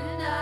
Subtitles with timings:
[0.00, 0.37] And I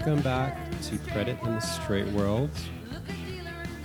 [0.00, 2.48] Welcome back to Credit in the Straight World.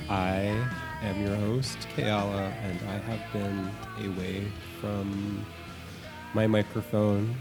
[0.07, 0.65] I
[1.01, 3.69] am your host, Kayala, and I have been
[4.09, 4.49] away
[4.79, 5.45] from
[6.33, 7.35] my microphone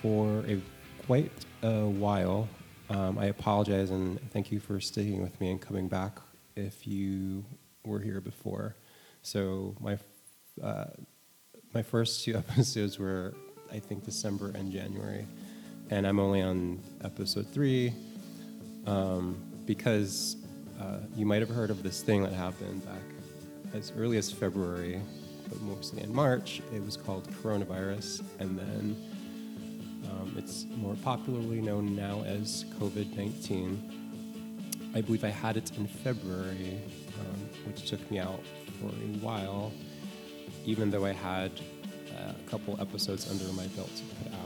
[0.00, 0.60] for a
[1.04, 1.32] quite
[1.64, 2.48] a while.
[2.90, 6.20] Um, I apologize and thank you for sticking with me and coming back
[6.54, 7.44] if you
[7.84, 8.76] were here before.
[9.22, 9.98] So my
[10.62, 10.84] uh,
[11.74, 13.34] my first two episodes were,
[13.72, 15.26] I think, December and January,
[15.90, 17.92] and I'm only on episode three
[18.86, 20.36] um, because
[20.80, 23.02] uh, you might have heard of this thing that happened back
[23.74, 25.00] as early as February,
[25.48, 26.62] but mostly in March.
[26.72, 28.96] It was called coronavirus, and then
[30.10, 34.92] um, it's more popularly known now as COVID 19.
[34.94, 36.80] I believe I had it in February,
[37.20, 38.40] um, which took me out
[38.80, 39.72] for a while,
[40.64, 41.50] even though I had
[42.16, 44.39] uh, a couple episodes under my belt to put.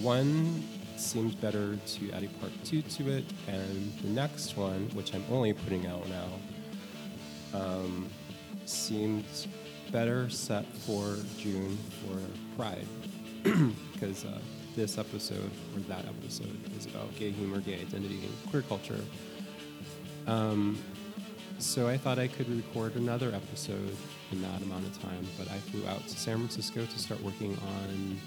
[0.00, 0.62] One
[0.96, 5.24] seems better to add a part two to it, and the next one, which I'm
[5.30, 8.08] only putting out now, um,
[8.64, 9.24] seemed
[9.90, 12.18] better set for June for
[12.56, 12.86] Pride
[13.92, 14.38] because uh,
[14.74, 19.00] this episode or that episode is about gay humor, gay identity, and queer culture.
[20.26, 20.78] Um,
[21.58, 23.96] so I thought I could record another episode
[24.30, 27.52] in that amount of time, but I flew out to San Francisco to start working
[27.52, 28.20] on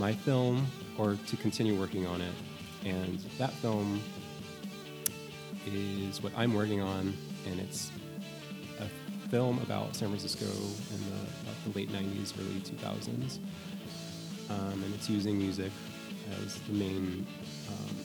[0.00, 0.66] my film
[0.96, 2.32] or to continue working on it.
[2.86, 4.00] And that film
[5.66, 7.14] is what I'm working on,
[7.46, 7.92] and it's
[8.80, 13.38] a film about San Francisco in the, the late 90s, early 2000s.
[14.48, 15.70] Um, and it's using music
[16.42, 17.26] as the main
[17.68, 17.96] um,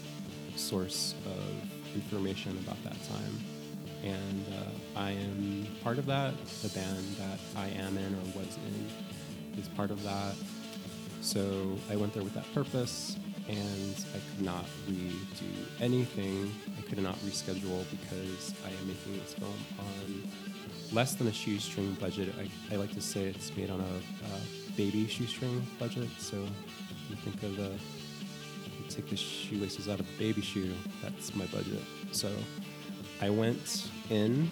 [0.57, 3.39] source of information about that time.
[4.03, 6.33] And uh, I am part of that.
[6.61, 10.35] The band that I am in or was in is part of that.
[11.25, 13.17] So I went there with that purpose,
[13.49, 16.53] and I could not redo anything.
[16.77, 20.29] I could not reschedule because I am making this film on
[20.93, 22.31] less than a shoestring budget.
[22.39, 24.39] I, I like to say it's made on a, uh
[24.77, 26.09] baby shoestring budget.
[26.19, 26.37] So
[27.09, 30.73] you think of the you take the shoelaces out of a baby shoe.
[31.01, 31.81] That's my budget.
[32.11, 32.29] So
[33.19, 34.51] I went in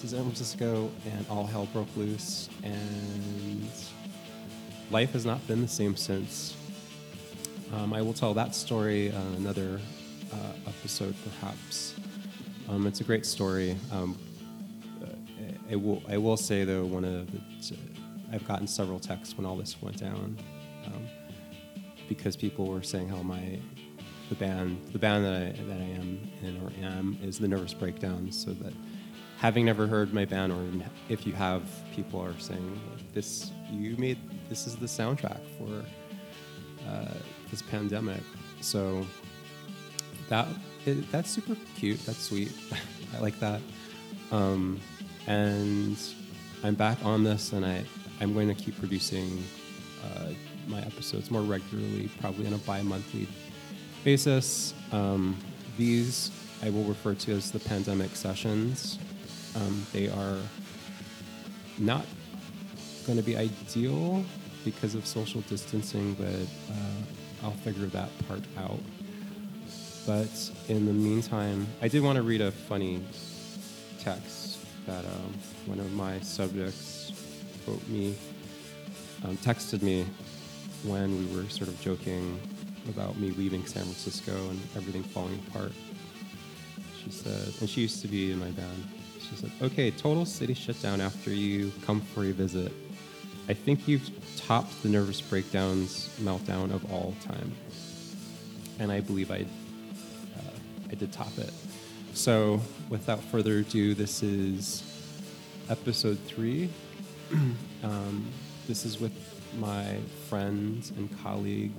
[0.00, 3.68] to San Francisco, and all hell broke loose, and
[4.90, 6.56] life has not been the same since.
[7.74, 9.80] Um, I will tell that story uh, another
[10.32, 11.94] uh, episode, perhaps.
[12.68, 13.76] Um, it's a great story.
[13.92, 14.18] Um,
[15.02, 15.06] uh,
[15.70, 16.02] I will.
[16.08, 17.76] I will say though, one of the,
[18.32, 20.36] I've gotten several texts when all this went down,
[20.86, 21.08] um,
[22.08, 23.58] because people were saying how my
[24.28, 27.74] the band the band that I that I am in or am is the Nervous
[27.74, 28.30] Breakdown.
[28.32, 28.72] So that
[29.38, 31.62] having never heard my band, or if you have,
[31.94, 32.80] people are saying
[33.12, 35.84] this you made this is the soundtrack for
[36.88, 37.14] uh,
[37.50, 38.22] this pandemic.
[38.60, 39.06] So
[40.28, 40.46] that
[40.84, 42.04] it, that's super cute.
[42.06, 42.52] That's sweet.
[43.16, 43.60] I like that.
[44.32, 44.80] Um,
[45.26, 45.98] and
[46.62, 47.84] I'm back on this, and I
[48.20, 49.42] I'm going to keep producing
[50.04, 50.30] uh,
[50.68, 53.28] my episodes more regularly, probably on a bi-monthly
[54.04, 54.74] basis.
[54.92, 55.36] Um,
[55.76, 56.30] these
[56.62, 58.98] I will refer to as the pandemic sessions.
[59.56, 60.38] Um, they are
[61.78, 62.04] not
[63.06, 64.24] going to be ideal
[64.64, 66.26] because of social distancing, but
[66.74, 68.80] uh, I'll figure that part out.
[70.06, 73.02] But in the meantime, I did want to read a funny
[73.98, 75.34] text that um,
[75.66, 77.12] one of my subjects
[77.66, 78.14] wrote me,
[79.24, 80.06] um, texted me
[80.84, 82.38] when we were sort of joking
[82.88, 85.72] about me leaving San Francisco and everything falling apart.
[87.02, 88.84] She said, and she used to be in my band.
[89.28, 92.72] She said, "Okay, total city shutdown after you come for a visit.
[93.48, 97.52] I think you've topped the nervous breakdowns meltdown of all time,
[98.78, 99.42] and I believe I
[100.36, 100.56] uh,
[100.90, 101.52] I did top it.
[102.14, 104.82] So, without further ado, this is
[105.68, 106.70] episode three.
[107.82, 108.26] um,
[108.66, 109.12] this is with
[109.58, 111.74] my friend and colleague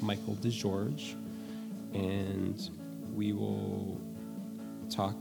[0.00, 1.14] Michael DeGeorge,
[1.94, 2.70] and
[3.14, 4.00] we will
[4.90, 5.16] talk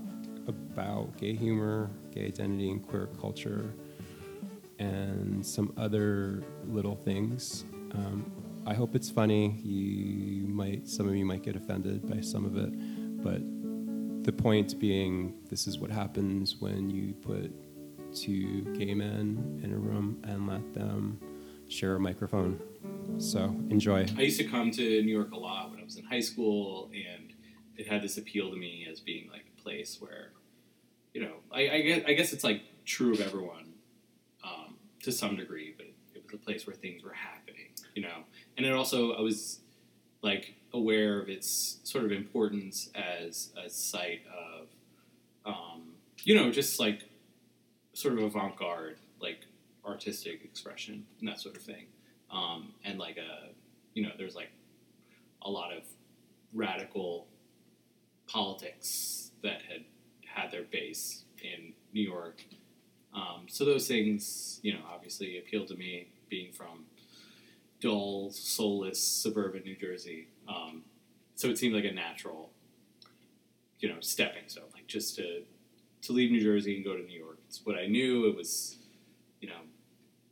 [0.48, 3.74] about gay humor, gay identity, and queer culture,
[4.80, 7.66] and some other little things.
[7.94, 8.32] Um,
[8.66, 9.60] I hope it's funny.
[9.64, 12.72] You might, some of you might get offended by some of it,
[13.24, 13.42] but
[14.24, 17.52] the point being, this is what happens when you put
[18.14, 21.20] two gay men in a room and let them
[21.70, 22.60] share a microphone.
[23.18, 24.06] So enjoy.
[24.18, 26.92] I used to come to New York a lot when I was in high school,
[26.94, 27.34] and
[27.78, 30.32] it had this appeal to me as being like a place where,
[31.14, 33.74] you know, I, I guess I guess it's like true of everyone
[34.44, 38.24] um, to some degree, but it was a place where things were happening, you know.
[38.56, 39.60] And it also I was
[40.22, 44.68] like aware of its sort of importance as a site of,
[45.46, 45.94] um,
[46.24, 47.10] you know, just like
[47.94, 49.46] sort of avant-garde, like
[49.86, 51.86] artistic expression and that sort of thing.
[52.32, 53.50] Um, and like a,
[53.94, 54.52] you know, there's like
[55.42, 55.84] a lot of
[56.54, 57.28] radical
[58.28, 59.86] politics that had
[60.38, 62.44] had their base in New York.
[63.14, 66.86] Um, so those things, you know, obviously appealed to me, being from
[67.82, 70.28] dull, soulless suburban New Jersey.
[70.48, 70.84] Um,
[71.36, 72.52] so it seemed like a natural,
[73.80, 75.44] you know, stepping stone, like just to
[76.04, 77.40] to leave New Jersey and go to New York.
[77.48, 78.28] It's what I knew.
[78.28, 78.78] It was,
[79.42, 79.62] you know,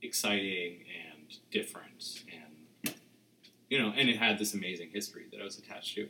[0.03, 2.95] exciting and different, and
[3.69, 6.07] you know, and it had this amazing history that I was attached to.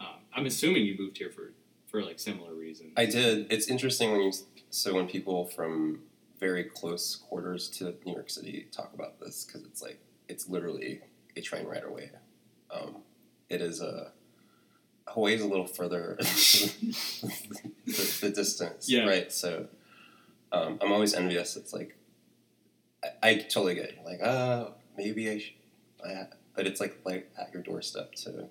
[0.00, 1.52] Um, I'm assuming you moved here for
[1.94, 2.92] for like similar reasons.
[2.96, 3.46] I did.
[3.52, 4.32] It's interesting when you
[4.70, 6.00] so when people from
[6.40, 11.02] very close quarters to New York City talk about this because it's like it's literally
[11.36, 12.10] a train ride away.
[12.68, 12.96] Um,
[13.48, 14.10] it is a
[15.06, 17.28] Hawaii's a little further the,
[18.22, 19.06] the distance, Yeah.
[19.06, 19.32] right?
[19.32, 19.68] So
[20.50, 21.54] um, I'm always envious.
[21.56, 21.96] It's like
[23.04, 23.98] I, I totally get it.
[24.04, 25.54] Like, uh, maybe I should,
[26.04, 26.26] I,
[26.56, 28.48] but it's like like at your doorstep to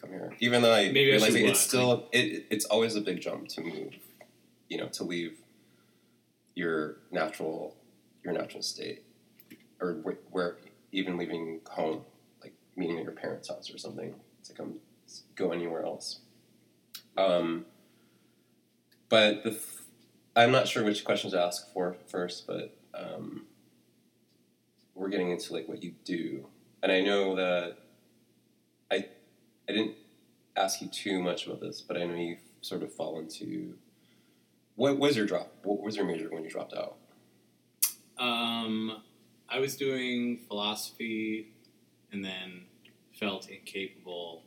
[0.00, 0.32] come here.
[0.40, 3.60] Even though I Maybe realize like, it's still it, it's always a big jump to
[3.62, 3.94] move.
[4.68, 5.38] You know, to leave
[6.54, 7.76] your natural
[8.24, 9.02] your natural state,
[9.80, 10.56] or where, where
[10.92, 12.02] even leaving home,
[12.42, 14.14] like meeting at your parents' house or something,
[14.44, 14.74] to come
[15.34, 16.20] go anywhere else.
[17.16, 17.66] Um,
[19.08, 19.84] but the f-
[20.36, 23.46] I'm not sure which questions to ask for first, but um,
[24.94, 26.46] we're getting into like what you do,
[26.82, 27.72] and I know that I
[29.70, 29.94] I didn't
[30.56, 33.74] ask you too much about this, but I know you've sort of fall into
[34.74, 35.52] what was your drop?
[35.62, 36.96] What was your major when you dropped out?
[38.18, 39.00] Um,
[39.48, 41.52] I was doing philosophy,
[42.10, 42.62] and then
[43.12, 44.42] felt incapable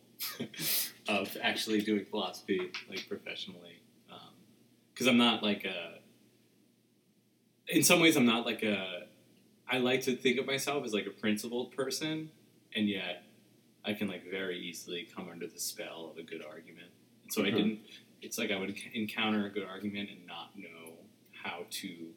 [1.08, 3.82] of actually doing philosophy like professionally,
[4.94, 6.00] because I'm not like a.
[7.68, 9.04] In some ways, I'm not like a.
[9.70, 12.30] I like to think of myself as like a principled person,
[12.76, 13.24] and yet
[13.86, 16.88] I can like very easily come under the spell of a good argument.
[17.24, 17.56] And so I Mhm.
[17.56, 17.80] didn't.
[18.22, 20.94] It's like I would encounter a good argument and not know
[21.32, 22.14] how to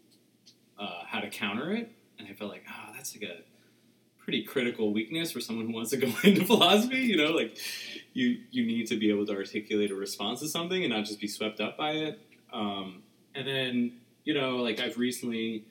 [0.78, 3.42] uh, how to counter it, and I felt like, ah, that's like a
[4.18, 6.98] pretty critical weakness for someone who wants to go into philosophy.
[6.98, 7.56] You know, like
[8.12, 11.18] you you need to be able to articulate a response to something and not just
[11.20, 12.20] be swept up by it.
[12.52, 13.02] Um,
[13.34, 15.64] and then you know, like I've recently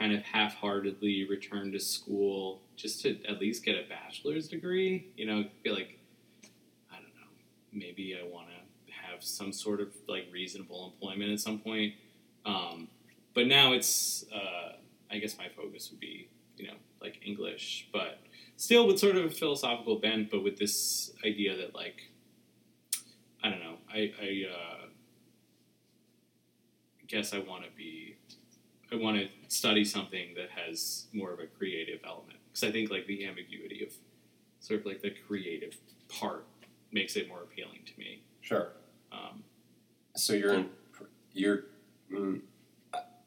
[0.00, 5.12] kind of half-heartedly returned to school just to at least get a bachelor's degree.
[5.14, 5.98] You know, feel like
[6.90, 7.28] I don't know,
[7.70, 11.94] maybe I want to have some sort of like reasonable employment at some point.
[12.46, 12.88] Um,
[13.34, 14.76] but now it's, uh,
[15.10, 18.20] I guess my focus would be, you know, like English, but
[18.56, 22.10] still with sort of a philosophical bent, but with this idea that like,
[23.44, 24.86] I don't know, I, I uh,
[27.06, 28.16] guess I want to be,
[28.90, 32.88] I want to study something that has more of a creative element because I think
[32.90, 33.92] like the ambiguity of
[34.60, 35.76] sort of like the creative
[36.08, 36.46] part
[36.92, 38.22] makes it more appealing to me.
[38.40, 38.68] Sure.
[39.12, 39.42] Um,
[40.16, 40.70] So you're in,
[41.32, 41.64] you're.
[42.12, 42.40] Mm,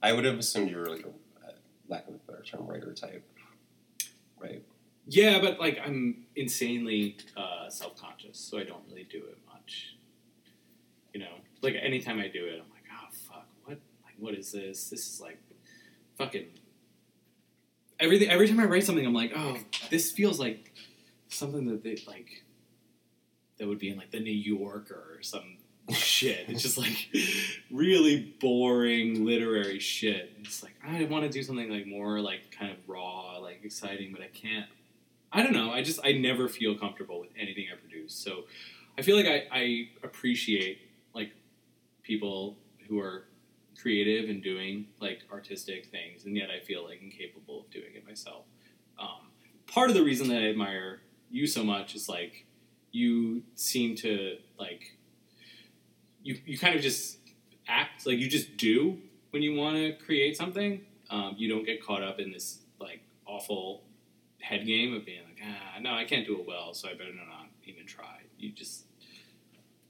[0.01, 1.09] I- would have assumed you were like a,
[1.47, 1.51] uh,
[1.87, 3.23] lack of a better term, writer type,
[4.37, 4.61] right?
[5.07, 9.95] Yeah, but like I'm insanely uh, self conscious, so I don't really do it much.
[11.13, 13.79] You know, like anytime I do it, I'm like, oh fuck, what?
[14.05, 14.89] Like, what is this?
[14.89, 15.39] This is like
[16.23, 16.45] fucking
[17.99, 18.29] everything.
[18.29, 19.57] Every time I write something, I'm like, oh,
[19.89, 20.73] this feels like
[21.29, 22.43] something that they like
[23.57, 25.57] that would be in like the New Yorker or some
[25.91, 26.45] shit.
[26.47, 27.09] It's just like
[27.71, 30.31] really boring literary shit.
[30.41, 34.11] It's like I want to do something like more like kind of raw like exciting,
[34.11, 34.67] but I can't.
[35.31, 35.71] I don't know.
[35.71, 38.13] I just I never feel comfortable with anything I produce.
[38.13, 38.43] So
[38.97, 40.79] I feel like I, I appreciate
[41.15, 41.31] like
[42.03, 43.23] people who are
[43.83, 48.07] creative and doing like artistic things, and yet I feel like incapable of doing it
[48.07, 48.45] myself.
[48.97, 49.29] Um,
[49.67, 52.45] part of the reason that I admire you so much is like
[52.91, 54.97] you seem to like
[56.23, 57.19] you you kind of just
[57.67, 58.97] act like you just do
[59.31, 60.81] when you want to create something.
[61.09, 63.83] Um, you don't get caught up in this like awful
[64.41, 67.13] head game of being like, ah, no, I can't do it well, so I better
[67.13, 68.21] not even try.
[68.37, 68.85] You just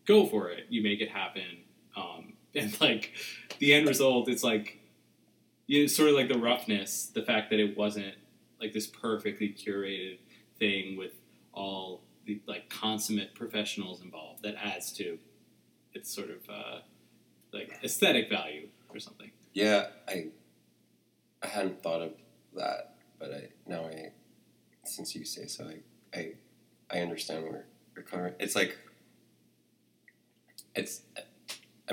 [0.05, 0.65] go for it.
[0.69, 1.63] You make it happen,
[1.95, 3.13] um, and like
[3.59, 4.79] the end result, it's like
[5.67, 8.15] you sort of like the roughness, the fact that it wasn't
[8.59, 10.19] like this perfectly curated
[10.59, 11.11] thing with
[11.53, 15.17] all the like consummate professionals involved that adds to
[15.93, 16.79] its sort of uh,
[17.51, 19.31] like aesthetic value or something.
[19.53, 20.27] Yeah, I
[21.41, 22.13] I hadn't thought of
[22.55, 24.11] that, but I now I
[24.85, 26.33] since you say so, I I,
[26.89, 28.33] I understand where you're coming.
[28.39, 28.77] It's like
[30.75, 31.01] it's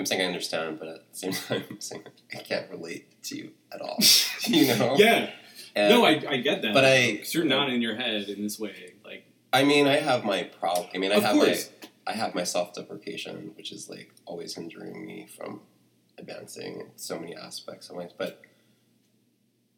[0.01, 2.03] I'm saying I understand, but at the same time, I'm saying
[2.35, 3.99] I can't relate to you at all.
[4.47, 4.97] you know?
[4.97, 5.31] Yeah,
[5.77, 6.75] And, no, I, I get that.
[6.75, 8.95] But I- because you're not in your head in this way.
[9.05, 10.89] Like, I mean, I have my problem.
[10.95, 14.55] I mean, I have course, my I have my self deprecation, which is like always
[14.55, 15.61] hindering me from
[16.19, 18.13] advancing in so many aspects of life.
[18.17, 18.41] But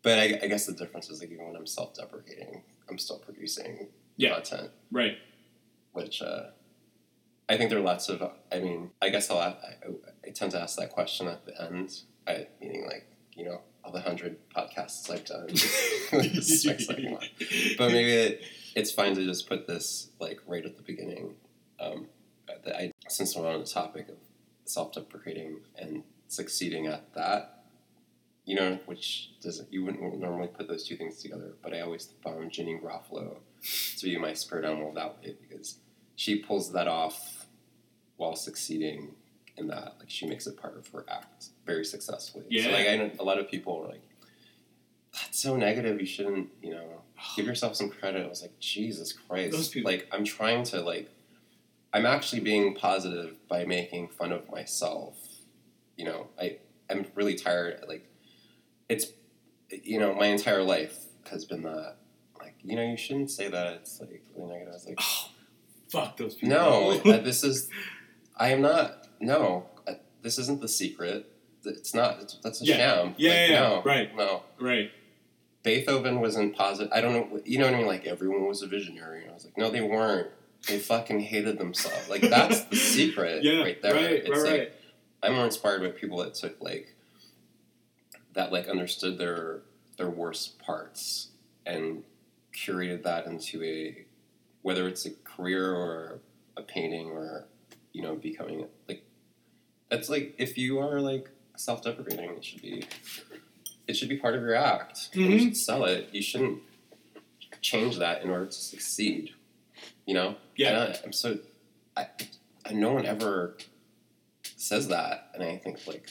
[0.03, 3.19] but I, I guess the difference is like even when I'm self deprecating, I'm still
[3.19, 4.35] producing Yeah.
[4.35, 5.17] content, right?
[5.93, 6.45] which uh,
[7.53, 8.23] I think there are lots of.
[8.51, 9.57] I mean, I guess I'll, I,
[10.27, 13.93] I tend to ask that question at the end, I, meaning like you know all
[13.93, 15.49] the hundred podcasts I've done.
[15.49, 17.27] This my second one
[17.79, 18.43] but maybe it,
[18.75, 21.35] it's fine to just put this like right at the beginning.
[21.81, 22.07] Um,
[22.67, 24.17] I, since we're on the topic of
[24.65, 27.65] self-deprecating and succeeding at that,
[28.45, 31.53] you know, which doesn't you wouldn't normally put those two things together.
[31.63, 33.37] But I always found Janeane Garofalo
[33.99, 35.79] to be my spirit animal that way because
[36.15, 37.42] she pulls that off
[38.17, 39.15] while succeeding
[39.57, 39.97] in that.
[39.99, 42.45] Like she makes it part of her act very successfully.
[42.45, 42.73] So Yeah.
[42.77, 44.03] like I know a lot of people are like,
[45.13, 46.01] that's so negative.
[46.01, 47.03] You shouldn't, you know,
[47.37, 48.25] give yourself some credit.
[48.25, 49.53] I was like, Jesus Christ.
[49.53, 51.11] Those people- Like, I'm trying to, like,
[51.93, 55.19] I'm actually being positive by making fun of myself.
[55.97, 56.57] You know, I,
[56.89, 57.85] I'm really tired.
[57.87, 58.09] Like,
[58.89, 59.07] it's,
[59.71, 60.97] you know, my entire life
[61.31, 61.97] has been that.
[62.41, 63.75] Like, you know, you shouldn't say that.
[63.75, 64.73] It's like really negative.
[64.73, 65.29] I was like, Oh,
[65.91, 66.57] fuck those people.
[66.57, 67.69] no, this is,
[68.43, 71.31] I am not, no, uh, this isn't the secret.
[71.65, 72.77] It's not, it's, that's a Yeah.
[72.77, 73.15] sham.
[73.17, 73.61] Yeah, Like, yeah, yeah.
[73.61, 74.17] no, Right.
[74.17, 74.43] No.
[74.59, 74.91] right.
[75.63, 76.93] Beethoven wasn't positive.
[76.93, 77.41] I don't know.
[77.45, 77.87] You know what I mean?
[77.87, 79.23] Like everyone was a visionary.
[79.23, 80.27] And I was like, no, they weren't.
[80.67, 82.09] They fucking hated themselves.
[82.09, 83.95] Like that's the secret Yeah, right there.
[83.95, 84.73] right, it's right, like right.
[85.23, 86.97] I'm more inspired by people that took like
[88.33, 89.61] that, like understood their
[89.99, 91.29] their worst parts
[91.65, 92.03] and
[92.53, 94.05] curated that into a
[94.63, 96.19] whether it's a career or
[96.57, 97.47] a painting or
[97.93, 99.05] you know becoming like
[99.91, 102.85] that's like if you are like self-deprecating, it should be
[103.87, 105.11] it should be part of your act.
[105.13, 105.45] and You mm-hmm.
[105.45, 106.09] should sell it.
[106.13, 106.61] You shouldn't
[107.61, 109.35] change that in order to succeed.
[110.07, 110.37] You know?
[110.57, 110.69] Yeah.
[110.69, 111.39] And I, I'm so
[111.97, 112.07] I,
[112.65, 113.57] I no one ever
[114.57, 116.11] says that, and I think like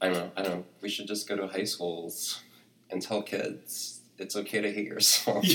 [0.00, 0.30] I don't know.
[0.36, 0.64] I don't know.
[0.82, 2.42] We should just go to high schools
[2.90, 5.44] and tell kids it's okay to hate yourself.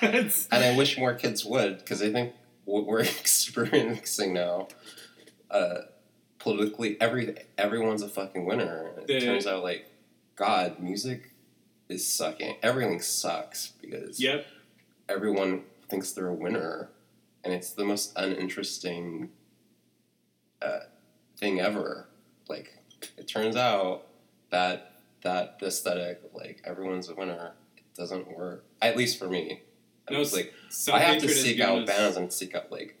[0.00, 2.32] And I wish more kids would, because I think
[2.68, 4.68] what we're experiencing now,
[5.50, 5.78] uh,
[6.38, 8.92] politically, every everyone's a fucking winner.
[9.08, 9.86] It turns out, like,
[10.36, 11.32] God, music
[11.88, 12.56] is sucking.
[12.62, 14.46] Everything sucks because yep.
[15.08, 16.90] everyone thinks they're a winner,
[17.42, 19.30] and it's the most uninteresting
[20.60, 20.80] uh,
[21.38, 22.08] thing ever.
[22.48, 22.74] Like,
[23.16, 24.06] it turns out
[24.50, 28.64] that that aesthetic of like everyone's a winner it doesn't work.
[28.80, 29.62] At least for me.
[30.08, 30.52] I No, was like.
[30.92, 32.98] I have to seek out bands and seek out like,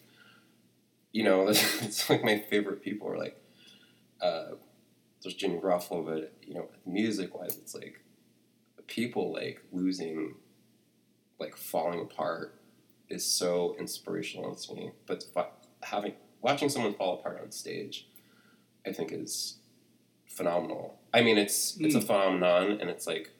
[1.12, 3.40] you know, it's like my favorite people are like,
[4.20, 4.52] uh,
[5.22, 8.00] there's Janeane Garofalo, but you know, music wise, it's like
[8.86, 10.34] people like losing,
[11.38, 12.54] like falling apart,
[13.08, 14.92] is so inspirational to me.
[15.06, 15.24] But
[15.82, 18.06] having watching someone fall apart on stage,
[18.86, 19.58] I think is
[20.26, 20.98] phenomenal.
[21.12, 22.06] I mean, it's it's a Mm.
[22.06, 23.30] phenomenon, and it's like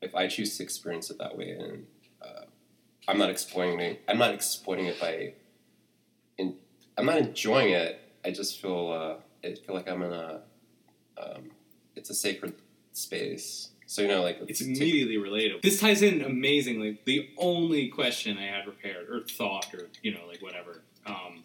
[0.00, 1.86] if I choose to experience it that way, and
[3.08, 4.02] I'm not exploiting it.
[4.06, 5.32] I'm not exploiting it by.
[6.36, 6.56] In,
[6.96, 8.00] I'm not enjoying it.
[8.24, 8.92] I just feel.
[8.92, 10.40] Uh, I feel like I'm in a.
[11.20, 11.50] Um,
[11.96, 12.54] it's a sacred
[12.92, 13.70] space.
[13.86, 15.62] So you know, like It's immediately relatable.
[15.62, 17.00] This ties in amazingly.
[17.06, 21.42] The only question I had prepared or thought or you know like whatever um,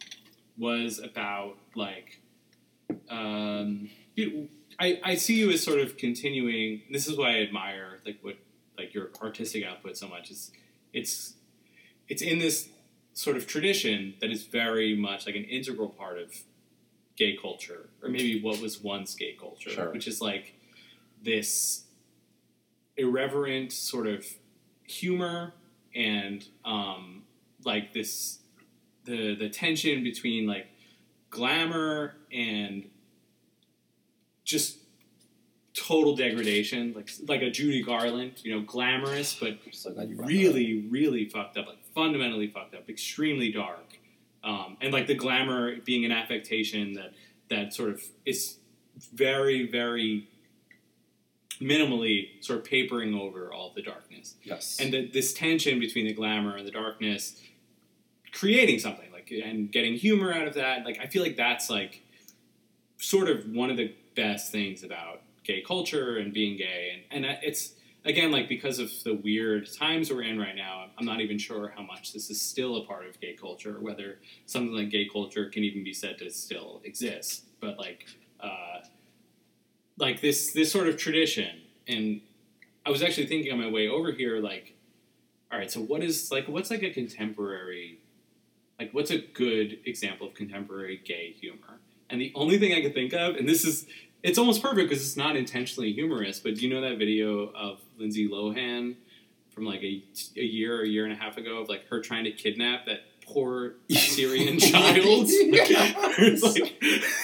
[0.57, 2.19] was about like
[3.09, 6.81] um, you, I I see you as sort of continuing.
[6.91, 8.35] This is why I admire like what
[8.77, 10.29] like like your artistic output so much.
[10.29, 10.51] It's
[10.91, 11.35] it's
[12.09, 12.69] it's in this
[13.13, 16.33] sort of tradition that is very much like an integral part of
[17.15, 19.91] gay culture, or maybe what was once gay culture, Sure.
[19.91, 20.55] which is like
[21.21, 21.83] this
[22.97, 24.25] irreverent sort of
[24.87, 25.53] humor
[25.95, 27.23] and um,
[27.63, 28.39] like this
[29.05, 30.67] the the tension between like
[31.29, 32.89] glamour and
[34.43, 34.77] just
[35.73, 40.27] total degradation, like like a Judy Garland, you know, glamorous but so glad you brought
[40.29, 43.99] really, really fucked up, like fundamentally fucked up, extremely dark,
[44.43, 47.13] um, and like the glamour being an affectation that
[47.49, 48.57] that sort of is
[49.13, 50.27] very, very
[51.61, 54.35] minimally sort of papering over all the darkness.
[54.43, 54.77] Yes.
[54.79, 57.41] and the, this tension between the glamour and the darkness,
[58.31, 60.85] creating something like and getting humor out of that.
[60.85, 62.01] Like I feel like that's like
[62.97, 67.37] sort of one of the best things about gay culture and being gay, and and
[67.41, 67.73] it's
[68.05, 71.73] again, like because of the weird times we're in right now, I'm not even sure
[71.75, 75.49] how much this is still a part of gay culture, whether something like gay culture
[75.49, 77.45] can even be said to still exist.
[77.59, 78.05] But like,
[78.39, 78.81] uh,
[79.97, 82.21] like this this sort of tradition, and
[82.85, 84.75] I was actually thinking on my way over here, like,
[85.51, 87.99] all right, so what is like what's like a contemporary,
[88.79, 91.79] like what's a good example of contemporary gay humor?
[92.09, 93.87] And the only thing I could think of, and this is
[94.23, 96.39] it's almost perfect because it's not intentionally humorous.
[96.39, 98.95] But do you know that video of Lindsay Lohan
[99.51, 100.01] from like a,
[100.37, 102.85] a year or a year and a half ago of like her trying to kidnap
[102.85, 105.25] that poor Syrian child?
[105.29, 106.75] it's like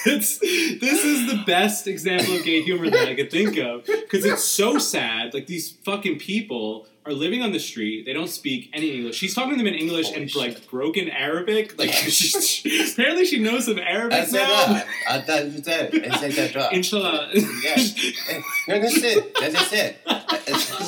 [0.05, 4.25] it's this is the best example of gay humor that I could think of because
[4.25, 5.33] it's so sad.
[5.33, 8.05] Like these fucking people are living on the street.
[8.05, 9.15] They don't speak any English.
[9.15, 10.41] She's talking to them in English Holy and shit.
[10.41, 11.77] like broken Arabic.
[11.79, 14.75] Like she's, apparently she knows some Arabic That's now.
[14.77, 14.85] it.
[15.07, 15.93] uh, That's it.
[15.93, 16.73] It's like that drop.
[16.73, 17.29] Inshallah.
[17.33, 17.75] Yeah.
[18.67, 19.33] That's it.
[19.39, 19.97] That's it.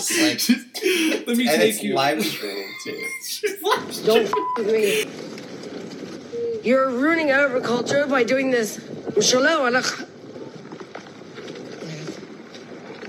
[0.09, 1.93] It's like, Let me and take it's you.
[1.93, 3.05] live streaming too.
[4.05, 5.05] Don't f- with me.
[6.63, 8.79] You're ruining Arab culture by doing this.
[9.15, 9.81] Inshallah, wala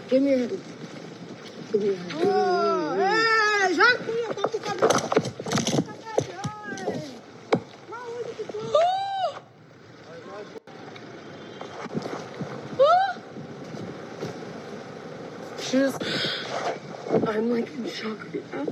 [0.08, 0.60] Give me your hand.
[1.72, 3.78] Give me your hand.
[15.60, 16.41] She's.
[17.28, 18.64] I'm like in shock right now.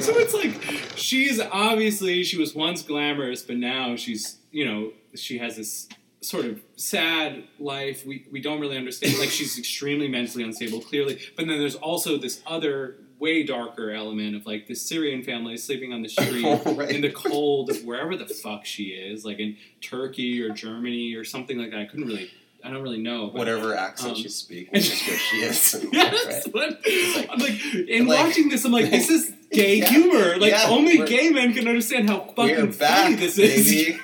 [0.00, 5.38] so it's like she's obviously she was once glamorous, but now she's you know she
[5.38, 5.88] has this
[6.20, 8.06] sort of sad life.
[8.06, 9.18] We we don't really understand.
[9.18, 11.18] Like she's extremely mentally unstable, clearly.
[11.36, 15.92] But then there's also this other way darker element of like the Syrian family sleeping
[15.92, 16.90] on the street Right.
[16.90, 21.24] in the cold of wherever the fuck she is, like in Turkey or Germany or
[21.24, 21.80] something like that.
[21.80, 22.30] I couldn't really.
[22.64, 23.26] I don't really know.
[23.26, 25.86] but- Whatever accent Um, she's speaking is just where she is.
[25.92, 26.52] Yes, Right.
[26.52, 26.70] but
[27.16, 29.88] like- I'm like, in like- watching this, I'm like, this is gay Yeah.
[29.88, 30.36] humor.
[30.38, 33.98] Like, Yeah, only gay men can understand how fucking We're funny back, this is.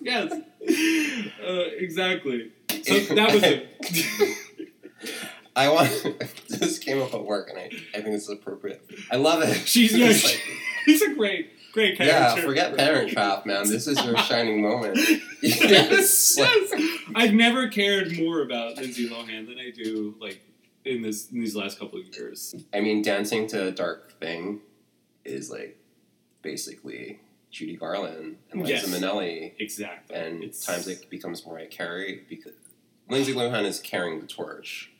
[0.00, 2.52] yes, uh, exactly.
[2.84, 3.68] So that was it.
[5.56, 5.90] I want.
[6.48, 7.64] this came up at work, and I,
[7.96, 8.84] I think it's appropriate.
[9.10, 9.54] I love it.
[9.68, 10.40] She's yeah, like,
[10.86, 12.42] he's a great, great yeah, character.
[12.48, 13.68] forget Parent Trap, man.
[13.68, 14.96] This is your shining moment.
[15.42, 16.72] yes, yes.
[17.14, 20.40] I've never cared more about Lindsay Lohan than I do, like
[20.84, 22.54] in this in these last couple of years.
[22.72, 24.60] I mean, dancing to a dark thing
[25.24, 25.76] is like
[26.42, 28.86] basically Judy Garland and Liza Yes.
[28.88, 30.16] Minnelli, Exactly.
[30.16, 32.52] and It's- times it becomes Mariah Carey because
[33.08, 34.90] Lindsay Lohan is carrying the torch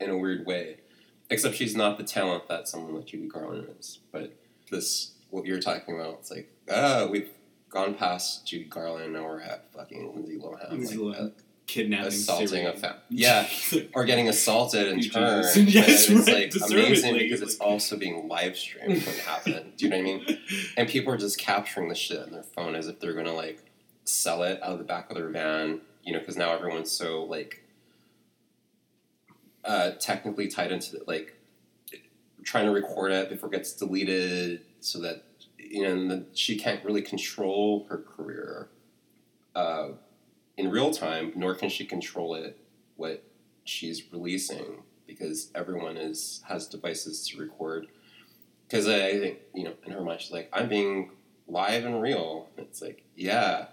[0.00, 0.78] in a weird way,
[1.30, 3.98] except she's not the talent that someone like Judy Garland is.
[4.10, 4.32] But
[4.70, 7.30] this, what you're talking about, it's like, ah, we've
[7.68, 11.32] gone past Judy Garland, now we're at fucking Lindsay Lohan, Lindsay like, Lohan.
[11.66, 13.48] kidnapping assaulting a fa- yeah,
[13.94, 15.42] or getting assaulted in turn.
[15.56, 19.20] yes, and it's right, like amazing because it's like- also being live streamed when it
[19.20, 19.72] happened.
[19.76, 20.38] Do you know what I mean?
[20.76, 23.64] And people are just capturing the shit on their phone as if they're gonna like
[24.04, 25.80] sell it out of the back of their van.
[26.04, 27.64] You know, because now everyone's so like
[29.64, 31.38] uh, technically tied into the, like
[32.42, 35.24] trying to record it before it gets deleted, so that
[35.58, 38.68] you know and then she can't really control her career
[39.54, 39.88] uh,
[40.56, 42.58] in real time, nor can she control it
[42.96, 43.24] what
[43.64, 47.86] she's releasing because everyone is has devices to record.
[48.66, 51.10] Because I think you know in her mind she's like, I'm being
[51.46, 52.48] live and real.
[52.56, 53.66] And it's like, yeah,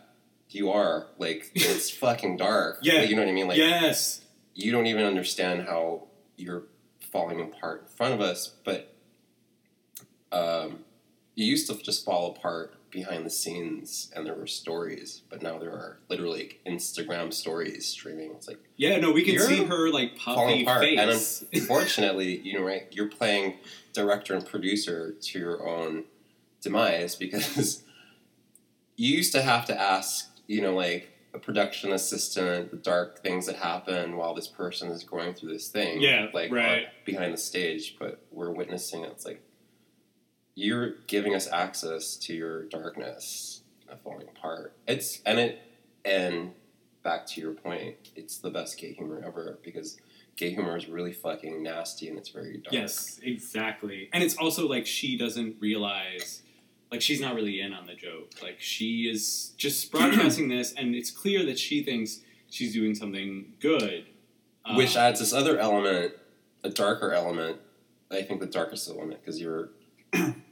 [0.50, 1.08] you are.
[1.17, 2.80] Like it's fucking dark.
[2.82, 3.02] Yeah.
[3.02, 3.48] Like, you know what I mean.
[3.48, 4.22] Like yes.
[4.54, 6.63] you don't even understand how you're
[7.12, 8.93] falling apart in front of us, but
[10.32, 10.80] um,
[11.39, 15.58] you used to just fall apart behind the scenes and there were stories, but now
[15.58, 18.32] there are literally like, Instagram stories streaming.
[18.32, 20.84] It's like Yeah, no, we can see her like puffy apart.
[20.84, 21.12] And
[21.54, 23.60] unfortunately, you know, right, you're playing
[23.93, 26.06] director and producer to your own
[26.62, 27.84] demise because
[28.97, 33.45] you used to have to ask, you know, like a production assistant the dark things
[33.45, 36.02] that happen while this person is going through this thing.
[36.02, 36.88] Yeah, like right.
[37.06, 39.12] behind the stage, but we're witnessing it.
[39.12, 39.43] It's like
[40.60, 44.74] you're giving us access to your darkness of falling apart.
[44.88, 45.62] It's and it
[46.04, 46.52] and
[47.02, 49.98] back to your point, it's the best gay humor ever because
[50.36, 52.74] gay humor is really fucking nasty and it's very dark.
[52.74, 54.10] Yes, exactly.
[54.12, 56.41] And it's also like she doesn't realize,
[56.91, 58.32] like she's not really in on the joke.
[58.43, 62.19] Like she is just broadcasting this, and it's clear that she thinks
[62.50, 64.08] she's doing something good.
[64.65, 66.13] Uh, Which adds this other element,
[66.65, 67.58] a darker element.
[68.12, 69.69] I think the darkest element because you're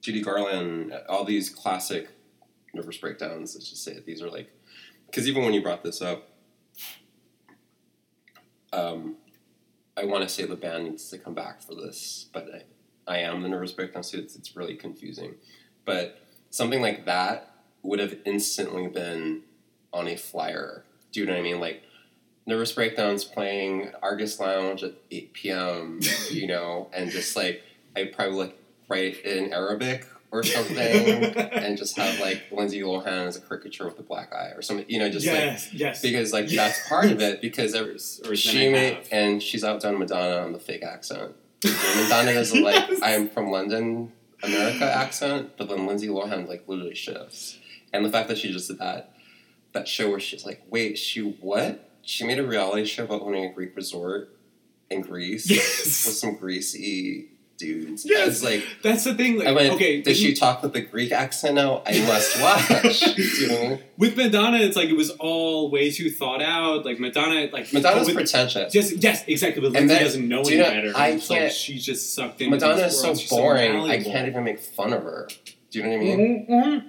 [0.00, 2.08] Judy Garland, all these classic
[2.74, 3.54] nervous breakdowns.
[3.54, 4.06] Let's just say it.
[4.06, 4.50] These are like
[5.06, 6.28] because even when you brought this up,
[8.72, 9.16] um,
[9.96, 12.48] I want to say the band needs to come back for this, but
[13.06, 15.34] I, I am the nervous breakdown, so it's, it's really confusing.
[15.84, 19.42] But something like that would have instantly been
[19.92, 20.84] on a flyer.
[21.12, 21.60] Do you know what I mean?
[21.60, 21.82] Like
[22.46, 26.00] nervous breakdowns playing Argus Lounge at eight p.m.
[26.30, 27.62] You know, and just like
[27.96, 28.59] I probably like
[28.90, 33.84] write it in Arabic or something, and just have like Lindsay Lohan as a caricature
[33.86, 34.86] with a black eye or something.
[34.88, 36.02] You know, just like yes, yes.
[36.02, 37.94] because like that's part of it because every,
[38.28, 41.34] Or she made and she's outdone Madonna on the fake accent.
[41.64, 43.00] And Madonna is like Yes.
[43.02, 47.58] I'm from London, America accent, but then Lindsay Lohan like literally shifts.
[47.92, 49.14] And the fact that she just did that
[49.72, 51.90] that show where she's like, wait, she what?
[52.02, 54.36] She made a reality show about owning a Greek resort
[54.90, 56.06] in Greece Yes.
[56.06, 57.28] with some greasy
[57.60, 58.04] dudes.
[58.04, 58.28] Yes.
[58.28, 59.38] It's like That's the thing.
[59.38, 61.82] Like, I went, okay, did she talk with the Greek accent now?
[61.86, 63.18] I must watch.
[63.40, 63.78] You know what I mean?
[63.98, 64.58] with Madonna?
[64.58, 66.84] It's like it was all way too thought out.
[66.84, 68.72] Like Madonna, like Madonna's with- pretentious.
[68.72, 69.62] Just yes, exactly.
[69.62, 70.92] But Lindsay doesn't know any better.
[70.96, 72.50] I can't- she's just sucked in.
[72.50, 73.90] Madonna is so boring.
[73.90, 75.28] I can't even make fun of her.
[75.70, 76.46] Do you know what I mean?
[76.48, 76.88] Mm-hmm, mm-hmm.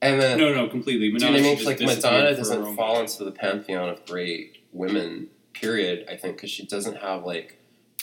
[0.00, 1.08] And then, No, no, completely.
[1.10, 1.64] do you know what I mean?
[1.64, 5.28] Like Madonna disappear for her doesn't fall into the pantheon of great women.
[5.52, 6.06] Period.
[6.08, 7.57] I think because she doesn't have like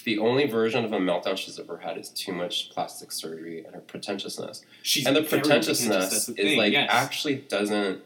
[0.06, 3.74] the only version of a meltdown she's ever had is too much plastic surgery and
[3.74, 4.64] her pretentiousness.
[4.84, 6.90] She's and the pretentiousness the is thing, like yes.
[6.92, 8.02] actually doesn't.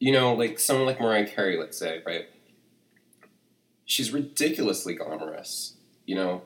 [0.00, 2.26] You know, like someone like Mariah Carey, let's say, right?
[3.84, 5.74] She's ridiculously glamorous,
[6.06, 6.42] you know,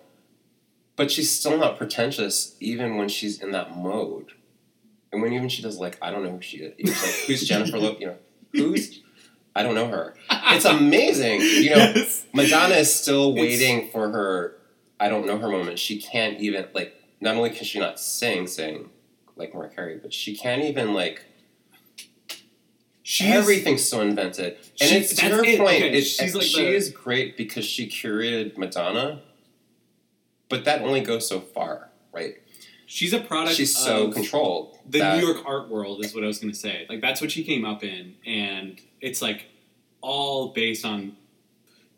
[0.96, 4.32] but she's still not pretentious even when she's in that mode.
[5.12, 6.74] And when even she does like, I don't know who she is.
[6.78, 8.00] Like, who's Jennifer Lopez?
[8.00, 8.16] You know,
[8.52, 9.00] who's?
[9.54, 10.14] I don't know her.
[10.30, 11.40] It's amazing.
[11.42, 12.24] You know, Yes.
[12.32, 14.56] Madonna is still It's- waiting for her
[14.98, 15.78] I don't know her moment.
[15.80, 18.88] She can't even like not only can she not sing sing
[19.36, 21.24] like Mariah Carey, but she can't even like
[23.02, 24.56] She everything's so invented.
[24.80, 25.58] And She- it's to it.
[25.58, 29.22] point, Okay, it's, she's like she the- is great because she curated Madonna,
[30.48, 32.36] but that only goes so far, right?
[32.86, 33.56] She's a product.
[33.56, 34.78] She's so of controlled.
[34.88, 36.86] The New York art world is what I was going to say.
[36.88, 39.46] Like that's what she came up in, and it's like
[40.00, 41.16] all based on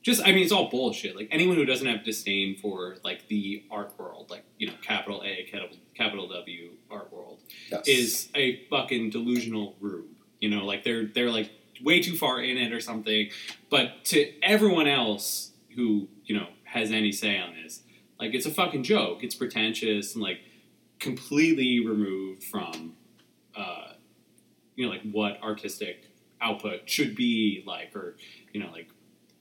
[0.02, 0.20] just.
[0.22, 1.14] I mean, it's all bullshit.
[1.16, 5.22] Like anyone who doesn't have disdain for like the art world, like you know, capital
[5.24, 7.40] A, capital capital W art world,
[7.70, 7.86] Yes.
[7.86, 10.06] is a fucking delusional rube.
[10.40, 11.50] You know, like they're they're like
[11.82, 13.30] way too far in it or something.
[13.70, 17.82] But to everyone else who you know has any say on this,
[18.18, 19.22] like it's a fucking joke.
[19.24, 20.40] It's pretentious and like
[21.00, 22.94] completely removed from,
[23.56, 23.92] uh,
[24.76, 26.10] you know, like what artistic
[26.44, 28.16] output should be like, or
[28.52, 28.88] you know, like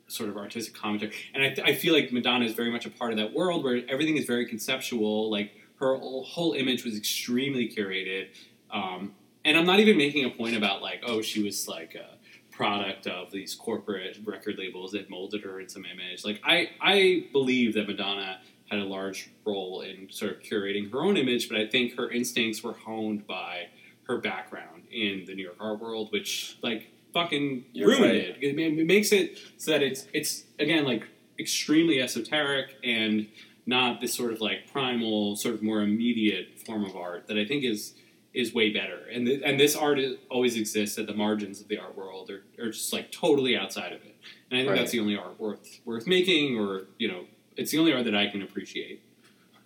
[0.07, 1.13] sort of artistic commentary.
[1.33, 3.63] And I, th- I feel like Madonna is very much a part of that world
[3.63, 5.29] where everything is very conceptual.
[5.29, 8.27] Like her whole, image was extremely curated.
[8.71, 9.13] Um,
[9.43, 12.17] and I'm not even making a point about like, oh, she was like a
[12.51, 16.23] product of these corporate record labels that molded her in some image.
[16.23, 18.39] Like I, I believe that Madonna
[18.69, 22.09] had a large role in sort of curating her own image, but I think her
[22.09, 23.67] instincts were honed by
[24.07, 28.15] her background in the New York art world, which like fucking You're ruined right.
[28.15, 28.37] it.
[28.41, 31.03] It, it makes it so that it's it's again like
[31.39, 33.27] extremely esoteric and
[33.65, 37.45] not this sort of like primal, sort of more immediate form of art that I
[37.45, 37.93] think is
[38.33, 38.99] is way better.
[39.11, 42.29] And th- and this art is, always exists at the margins of the art world,
[42.31, 44.15] or, or just like totally outside of it.
[44.49, 44.79] And I think Right.
[44.79, 48.15] that's the only art worth worth making, or you know, it's the only art that
[48.15, 49.01] I can appreciate.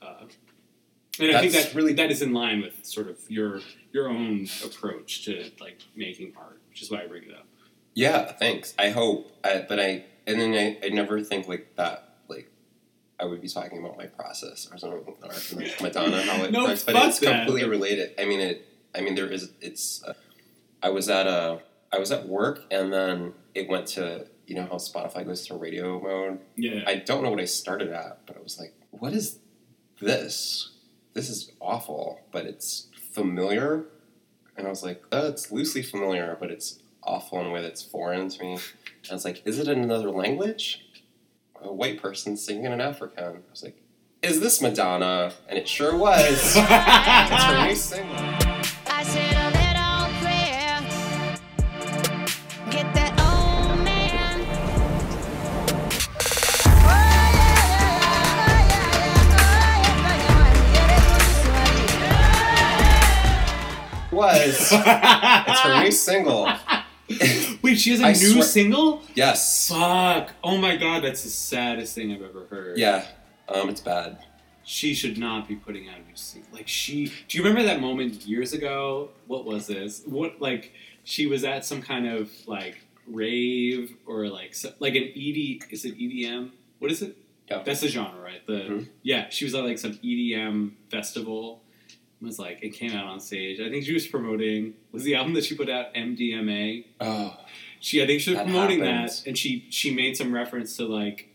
[0.02, 0.26] Uh,
[1.20, 4.48] and I think That's really- that is in line with sort of your your own
[4.64, 7.46] approach to like making art, which is why I bring it up.
[7.94, 8.74] Yeah, thanks.
[8.78, 12.18] I hope, I, but I and then I, I never think like that.
[12.28, 12.52] Like
[13.20, 16.66] I would be talking about my process or something, or like Madonna how it No,
[16.66, 17.46] works, but it's that.
[17.46, 18.14] completely related.
[18.20, 18.68] I mean, it.
[18.96, 19.52] I mean, there is.
[19.62, 20.04] It's.
[20.04, 20.14] Uh,
[20.84, 21.60] I was at a.
[21.92, 25.56] I was at work, and then it went to you know how Spotify goes to
[25.56, 26.40] radio mode.
[26.56, 26.84] Yeah.
[26.86, 29.40] I don't know what I started at, but I was like, what is
[30.00, 30.70] this?
[31.18, 33.86] This is awful, but it's familiar.
[34.56, 37.82] And I was like, oh, it's loosely familiar, but it's awful in a way that's
[37.82, 38.52] foreign to me.
[38.52, 38.62] And
[39.10, 40.86] I was like, is it in another language?
[41.60, 43.24] A white person singing in African.
[43.24, 43.82] I was like,
[44.22, 45.34] is this Madonna?
[45.50, 46.24] And it sure was.
[46.56, 48.37] it's her new single.
[64.72, 66.50] It's her new single.
[67.62, 69.02] Wait, she has a I new swear- single?
[69.16, 69.70] Yes.
[69.70, 70.34] Fuck.
[70.44, 72.78] Oh my god, that's the saddest thing I've ever heard.
[72.78, 73.06] Yeah.
[73.48, 74.18] Um, it's bad.
[74.64, 76.50] She should not be putting out a new single.
[76.54, 79.10] Like she do you remember that moment years ago?
[79.28, 80.04] What was this?
[80.06, 80.74] What like
[81.06, 85.86] she was at some kind of like rave or like so, like an ED is
[85.86, 86.52] it EDM?
[86.80, 87.16] What is it?
[87.50, 87.64] Yeah.
[87.64, 88.46] That's the genre, right?
[88.46, 88.88] The Mhm.
[89.04, 91.62] yeah, she was at like some EDM festival.
[92.22, 93.60] Was like it came out on stage.
[93.60, 96.86] I think she was promoting was the album that she put out MDNA.
[97.00, 97.38] Oh.
[97.80, 99.22] She, I think she was That promoting happens.
[99.22, 101.30] that, and she she made some reference to like,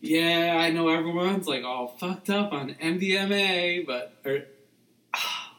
[0.00, 4.40] yeah, I know everyone's like all fucked up on MDMA, but or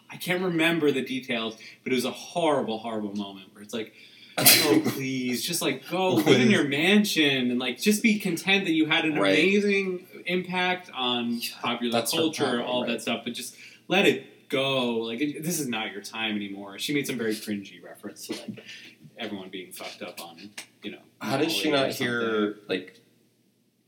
[0.09, 3.93] I can't remember the details, but it was a horrible, horrible moment where it's like,
[4.37, 8.73] oh please, just like go live in your mansion and like just be content that
[8.73, 9.33] you had an Right.
[9.39, 12.91] amazing impact on popular That's culture, problem, all right.
[12.91, 13.55] that stuff, but just
[13.87, 14.97] let it go.
[14.97, 16.77] Like it, this is not your time anymore.
[16.77, 18.63] She made some very cringy reference to like
[19.17, 20.51] everyone being fucked up on,
[20.83, 20.99] you know.
[21.19, 22.99] How did she not hear like?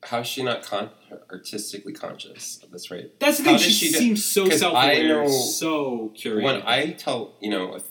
[0.02, 0.90] How is she not con-
[1.32, 3.10] artistically conscious of this, right?
[3.20, 3.58] That's the thing.
[3.58, 6.44] She, she do- seems so self-aware, know- so curious.
[6.44, 7.84] When I tell you know, if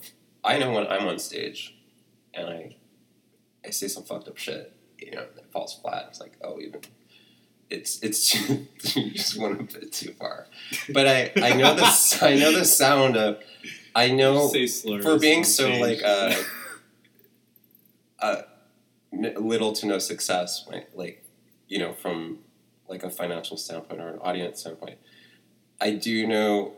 [0.45, 1.75] I know when I'm on stage,
[2.35, 2.77] and I,
[3.65, 6.07] I say some fucked up shit, you know, it falls flat.
[6.09, 6.81] It's like, oh, even.
[7.73, 8.35] It's it's
[8.97, 10.47] you just went a bit too far,
[10.91, 13.39] but I I know this I know the sound of
[13.95, 15.81] I know for being so stage.
[15.81, 16.35] like uh,
[18.21, 18.43] uh,
[19.13, 21.25] little to no success, like
[21.67, 22.41] you know, from
[22.89, 24.99] like a financial standpoint or an audience standpoint,
[25.81, 26.75] I do know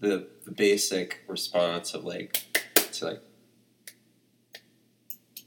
[0.00, 2.44] the the basic response of like
[2.92, 3.22] to like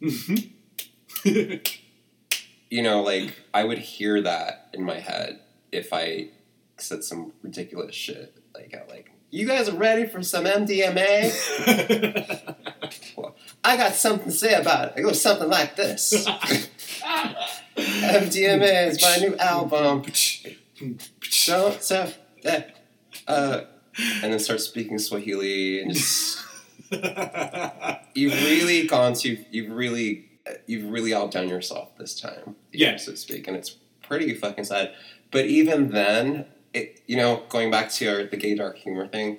[2.71, 6.29] you know like I would hear that in my head if I
[6.77, 11.31] said some ridiculous shit like I like you guys are ready for some MDMA.
[13.63, 14.95] I got something to say about it.
[14.97, 16.27] It goes something like this.
[17.77, 20.03] MDMA is my new album.
[20.81, 21.09] Don't
[21.81, 22.11] so
[22.45, 22.61] uh,
[23.27, 23.61] uh,
[24.21, 26.43] and then start speaking Swahili and just
[28.13, 30.30] you've really gone to you've really
[30.65, 32.55] you've really outdone yourself this time.
[32.71, 32.97] Yeah.
[32.97, 34.93] so to speak, and it's pretty fucking sad.
[35.31, 39.37] But even then, it you know going back to our, the gay dark humor thing,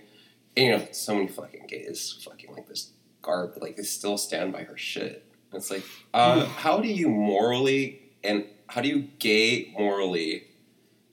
[0.56, 2.90] you know so many fucking gays fucking like this
[3.22, 5.26] garb, like they still stand by her shit.
[5.50, 5.84] And it's like,
[6.14, 10.44] uh, how do you morally and how do you gay morally?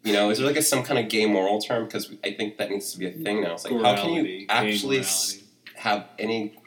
[0.03, 1.83] You know, is there like a, some kind of gay moral term?
[1.83, 3.53] Because I think that needs to be a thing now.
[3.55, 5.43] It's like, how can you actually s-
[5.75, 6.57] have any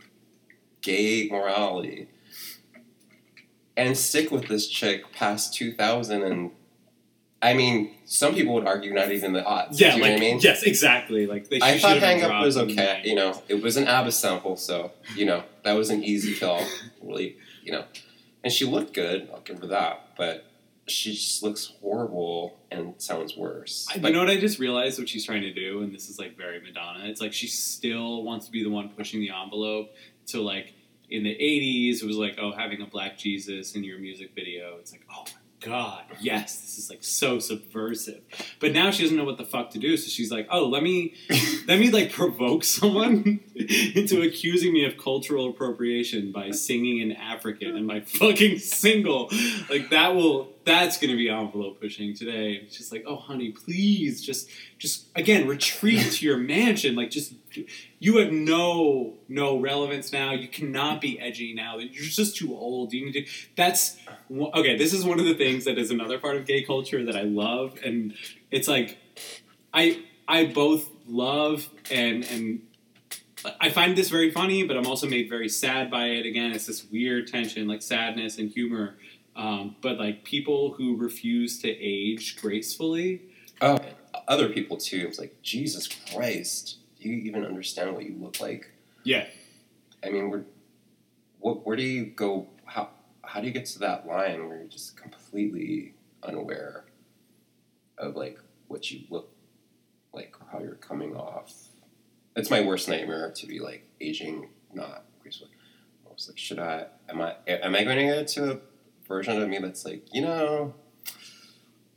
[0.82, 2.08] gay morality
[3.76, 6.50] and stick with this chick past 2000 and
[7.44, 9.80] I mean, some people would argue not even the odds.
[9.80, 10.38] Yeah, like know what I mean?
[10.40, 11.26] yes, exactly.
[11.26, 13.02] Like they I thought Hang Up was okay.
[13.04, 16.60] You know, it was an ABBA sample, so you know that was an easy kill.
[17.02, 17.84] Really, you know,
[18.44, 19.28] and she looked good.
[19.34, 20.44] I'll give her that, but
[20.86, 23.88] she just looks horrible and sounds worse.
[23.90, 26.08] I- Like, you know what I just realized what she's trying to do, and this
[26.08, 27.06] is like very Madonna.
[27.06, 29.92] It's like she still wants to be the one pushing the envelope.
[30.26, 30.74] So like
[31.12, 34.76] in the '80s, it was like, oh, having a black Jesus in your music video.
[34.78, 38.22] It's like, oh my god, yes, this is like so subversive.
[38.60, 40.82] But now she doesn't know what the fuck to do, so she's like, oh, let
[40.82, 41.14] me
[41.68, 47.76] let me like provoke someone into accusing me of cultural appropriation by singing in African
[47.76, 49.30] in my fucking single.
[49.70, 52.60] Like that will that's gonna be envelope pushing today.
[52.62, 54.48] It's just like, oh honey, please just
[54.78, 56.94] just again retreat to your mansion.
[56.94, 57.34] Like just
[57.98, 60.32] you have no no relevance now.
[60.32, 61.78] You cannot be edgy now.
[61.78, 62.92] You're just too old.
[62.92, 63.26] You need to.
[63.56, 63.96] That's
[64.30, 64.76] okay.
[64.76, 67.22] This is one of the things that is another part of gay culture that I
[67.22, 68.14] love, and
[68.50, 68.98] it's like
[69.72, 72.62] I I both love and and
[73.60, 76.26] I find this very funny, but I'm also made very sad by it.
[76.26, 78.96] Again, it's this weird tension, like sadness and humor.
[79.34, 83.22] Um, but like people who refuse to age gracefully,
[83.62, 83.78] Oh,
[84.26, 84.98] other people too.
[84.98, 86.78] It was like Jesus Christ.
[87.00, 88.72] Do you even understand what you look like?
[89.04, 89.26] Yeah.
[90.04, 90.44] I mean, where,
[91.38, 92.48] what, where do you go?
[92.64, 92.90] How,
[93.22, 96.84] how do you get to that line where you're just completely unaware
[97.98, 99.32] of like what you look
[100.12, 101.52] like, or how you're coming off?
[102.34, 105.50] It's my worst nightmare to be like aging not gracefully.
[106.04, 106.86] I was like, should I?
[107.08, 107.36] Am I?
[107.46, 108.58] Am I going to get to a
[109.12, 110.72] version of me that's like, you know,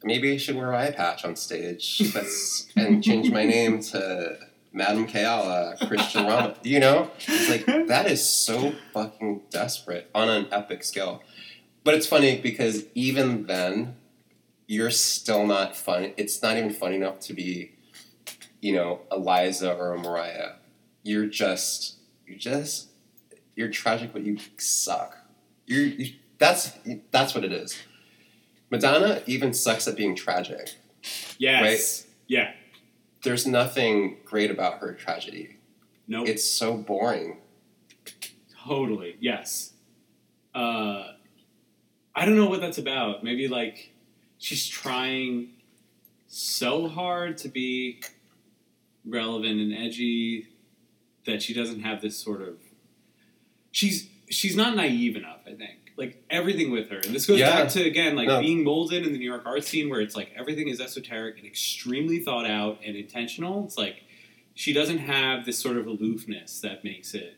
[0.04, 2.00] maybe I should wear an eye patch on stage.
[2.14, 4.38] That's and change my name to
[4.74, 6.56] Madam Kayala, Christian Rama.
[6.62, 11.24] You know, it's like that is so fucking desperate on an epic scale.
[11.86, 13.96] But it's funny because even then,
[14.68, 16.14] you're still not fun.
[16.18, 17.76] It's not even funny enough to be,
[18.60, 20.54] you know, Eliza or a Mariah.
[21.04, 22.90] You're just, you're just,
[23.56, 25.18] you're tragic, but you suck.
[25.68, 26.14] You're, you,
[26.46, 26.72] that's
[27.12, 27.78] that's what it is.
[28.70, 30.76] Madonna even sucks at being tragic.
[31.38, 32.06] Yes.
[32.28, 32.52] Yeah.
[33.24, 35.58] There's nothing great about her tragedy.
[36.08, 36.28] Nope.
[36.28, 37.38] It's so boring.
[38.64, 39.18] Totally.
[39.20, 39.74] Yes.
[40.54, 41.14] Uh,
[42.16, 43.24] I don't know what that's about.
[43.24, 43.94] Maybe like
[44.38, 45.50] she's trying
[46.28, 48.02] so hard to be
[49.06, 50.48] relevant and edgy
[51.26, 52.58] that she doesn't have this sort of
[53.72, 55.85] she's she's not naive enough, I think.
[55.98, 56.98] Like everything with her.
[56.98, 57.64] And this goes Yeah.
[57.64, 58.42] back to again like No.
[58.42, 61.46] being molded in the New York art scene where it's like everything is esoteric and
[61.48, 63.64] extremely thought out and intentional.
[63.66, 64.04] It's like
[64.54, 67.36] she doesn't have this sort of aloofness that makes it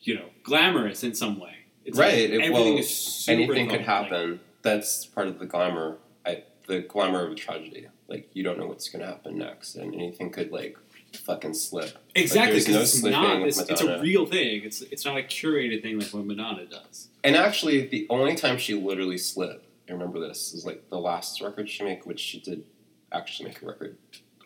[0.00, 1.54] you know, glamorous in some way.
[1.84, 4.40] It's Right, Like it- everything well, is super Anything could thought, like- happen.
[4.62, 5.98] That's part of the glamour.
[6.24, 7.86] I, the glamour of a tragedy.
[8.06, 10.78] Like you don't know what's gonna happen next, and anything could like
[11.14, 11.96] fucking slip.
[12.14, 13.42] exactly, there's no it's slipping not.
[13.42, 14.62] It's, it's a real thing.
[14.64, 17.08] It's it's not a curated thing like what Madonna does.
[17.24, 21.40] And actually, the only time she literally slipped, I remember this, is like the last
[21.40, 22.64] record she made, which she did
[23.12, 23.96] actually make a record,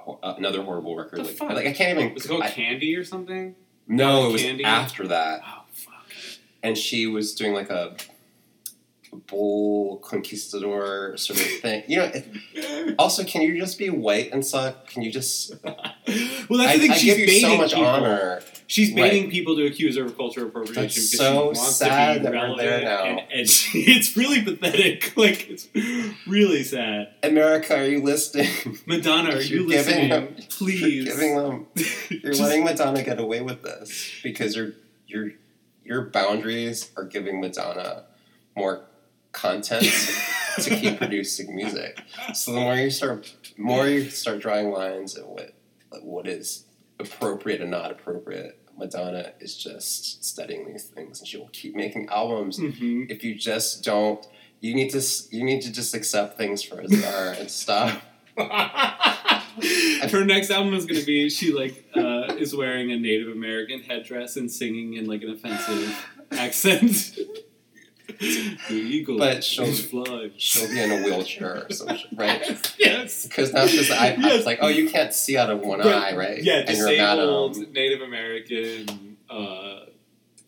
[0.07, 1.18] uh, another horrible record.
[1.18, 2.14] Like, like I can't even.
[2.14, 3.55] Was it called I- Candy or something?
[3.88, 4.64] no, it was Candy?
[4.64, 6.07] after that, Oh fuck!
[6.62, 7.94] and she was doing like a
[9.12, 11.85] bull conquistador sort of thing.
[11.87, 12.05] You know.
[12.14, 14.87] It, also, can you just be white and suck?
[14.88, 15.53] Can you just?
[15.64, 15.75] well,
[16.07, 16.90] that's I, the thing.
[16.90, 17.87] I she's give you baiting so much people.
[17.87, 18.42] honor.
[18.66, 19.11] She's Right.
[19.11, 22.20] baiting people to accuse her of cultural appropriation That's because so she wants sad to
[22.20, 23.05] be that we're relevant there now.
[23.05, 23.81] and edgy.
[23.92, 25.12] It's really pathetic.
[25.16, 25.68] Like it's
[26.27, 27.09] really sad.
[27.22, 28.48] America, are you listening?
[28.87, 30.09] Madonna, are you listening?
[30.09, 30.81] them- Please.
[30.81, 31.66] You're giving them.
[32.09, 34.72] You're letting Madonna get away with this because your
[35.07, 35.33] your
[35.85, 38.05] your boundaries are giving Madonna
[38.57, 38.85] more
[39.33, 39.87] content
[40.61, 42.01] to keep producing music.
[42.35, 45.55] So the more you start, more you start drawing lines at what
[46.03, 46.64] what is
[46.99, 48.59] appropriate and not appropriate.
[48.79, 52.59] Madonna is just studying these things, and she will keep making albums.
[52.59, 53.11] Mhm.
[53.11, 54.27] If you just don't,
[54.61, 58.01] you need to you need to just accept things for as they are and stop.
[60.11, 63.83] Her next album is going to be she like uh, is wearing a Native American
[63.83, 67.18] headdress and singing in like an offensive accent.
[68.70, 70.33] eagle But she'll- flying.
[70.37, 72.42] She'll be in a wheelchair or something, right?
[72.79, 73.27] Yes.
[73.27, 74.18] Because now she's the iPad.
[74.18, 74.35] Yes.
[74.38, 75.87] It's like, oh, you can't see out of one Right.
[76.12, 76.42] eye, right?
[76.42, 77.72] Yeah, and disabled madam.
[77.72, 79.16] Native American.
[79.31, 79.79] Uh.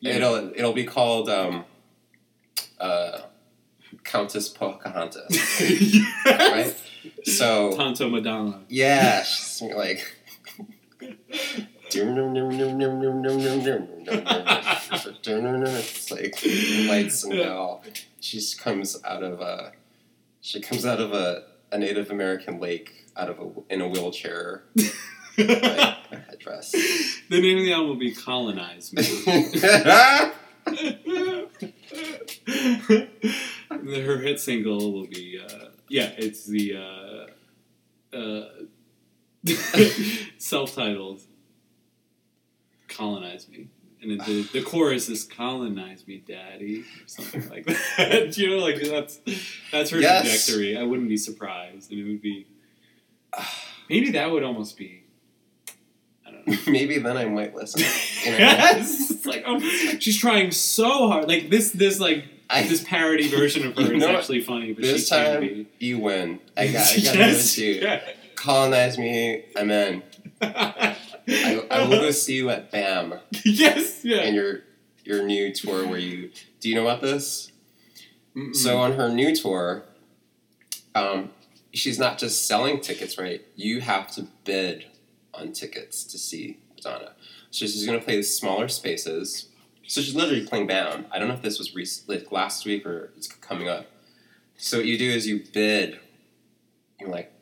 [0.02, 1.64] It'll it'll be called um,
[2.78, 3.20] uh,
[4.02, 6.06] Countess Pocahontas, yes.
[6.26, 7.26] right?
[7.26, 8.60] So Tonto Madonna.
[8.68, 10.14] yeah, she's like.
[15.76, 16.34] It's like
[16.88, 17.82] lights and bell.
[18.20, 19.72] She comes out of a,
[20.40, 24.64] she comes out of a, a Native American lake out of a in a wheelchair,
[25.38, 26.72] like a headdress.
[26.72, 29.02] The name of the album will be Colonize Me.
[33.70, 37.26] Her hit single will be, uh, yeah, it's the uh,
[38.16, 38.48] uh,
[40.38, 41.20] self-titled
[42.96, 43.68] "Colonize Me,"
[44.02, 48.34] and then the, the chorus is "Colonize Me, Daddy" or something like that.
[48.38, 49.20] you know, like that's
[49.72, 50.46] that's her Yes.
[50.46, 50.76] trajectory.
[50.76, 52.46] I wouldn't be surprised, and it would be
[53.90, 55.02] maybe that would almost be.
[56.26, 56.56] I don't know.
[56.72, 57.82] Maybe then I might listen.
[58.24, 58.38] You know?
[58.38, 59.58] yes, it's like oh,
[59.98, 61.28] she's trying so hard.
[61.28, 64.72] Like this, this like I, this parody version of her You is know actually funny,
[64.72, 65.66] but this she can't time be.
[65.80, 66.40] you win.
[66.56, 66.76] I got.
[66.76, 67.82] I got to yes, give it to you.
[67.82, 68.10] yeah.
[68.36, 69.44] Colonize me.
[69.56, 70.02] I'm in.
[71.74, 73.14] I, will go see you at BAM
[73.44, 74.18] yes, yeah.
[74.18, 74.60] and your
[75.04, 76.30] your new tour where you.
[76.60, 77.52] Do you know about this?
[78.36, 78.54] Mm-mm.
[78.54, 79.84] So on her new tour,
[80.94, 81.30] um,
[81.72, 83.42] she's not just selling tickets, right?
[83.54, 84.86] You have to bid
[85.32, 87.12] on tickets to see Madonna.
[87.50, 89.48] So she's going to play the smaller spaces.
[89.86, 91.06] So she's literally playing BAM.
[91.12, 93.86] I don't know if this was rec- like last week or it's coming up.
[94.56, 95.98] So what you do is you bid.
[96.98, 97.32] You're like,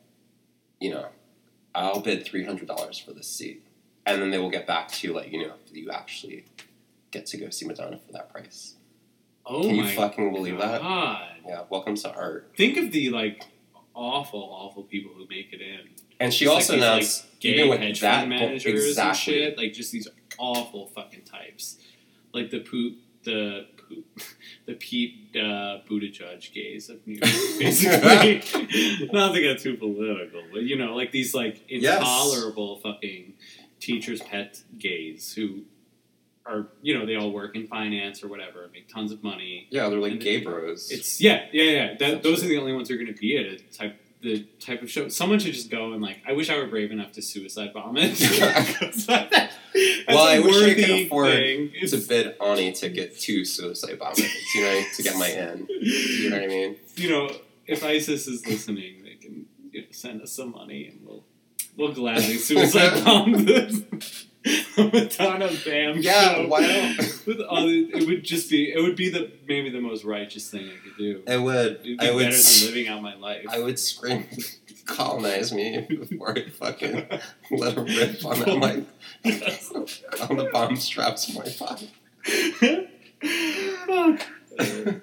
[0.79, 1.07] you know,
[1.73, 3.65] I'll bid three hundred dollars for this seat,
[4.05, 6.45] and then they will get back to you like, you know, if you actually
[7.11, 8.75] get to go see Madonna for that price.
[9.45, 10.81] Oh Can you my fucking believe that?
[10.81, 12.51] Yeah, welcome to art.
[12.55, 13.43] Think of the like
[13.93, 15.89] awful, awful people who make it in.
[16.19, 19.07] And she It's also like announced like, gay even with that managers exactly.
[19.09, 21.77] and shit, like just these awful fucking types,
[22.33, 24.05] like the poop, the poop,
[24.65, 27.23] the Pete uh, Buttigieg gays of New York,
[27.59, 29.09] basically.
[29.11, 31.97] Not to get too political, but you know, like these like Yes.
[31.99, 33.33] intolerable fucking
[33.83, 35.63] teachers' pet gays who
[36.45, 39.67] are, you know, they all work in finance or whatever, make tons of money.
[39.69, 40.91] Yeah, they're like And gay bros.
[40.91, 41.93] It's yeah, yeah, yeah.
[41.99, 44.47] That, those are the only ones who are going to be at a type the
[44.59, 45.09] type of show.
[45.09, 46.19] Someone should just go and like.
[46.27, 49.49] I wish I were brave enough to suicide bomb it.
[50.07, 51.71] Well, I wish I could afford thing.
[51.87, 55.67] to bid on a ticket to suicide bombers, you know, to get my in.
[55.67, 56.75] You know what I mean?
[56.95, 57.31] You know,
[57.65, 61.23] if ISIS is listening, they can you know, send us some money and we'll
[61.77, 63.81] we'll gladly suicide bomb this
[64.77, 66.47] Madonna BAM Yeah, show.
[66.47, 69.79] why don't- With all the, it would just be it would be the maybe the
[69.79, 71.23] most righteous thing I could do.
[71.27, 71.79] I would.
[71.83, 72.23] It'd be I would.
[72.25, 73.45] better s- than living out my life.
[73.49, 74.25] I would scream,
[74.85, 77.07] colonize me before I fucking
[77.51, 78.83] let a rip on that, my
[80.29, 81.89] on the bomb straps of my body.
[83.85, 84.27] Fuck.
[84.59, 85.01] I feel like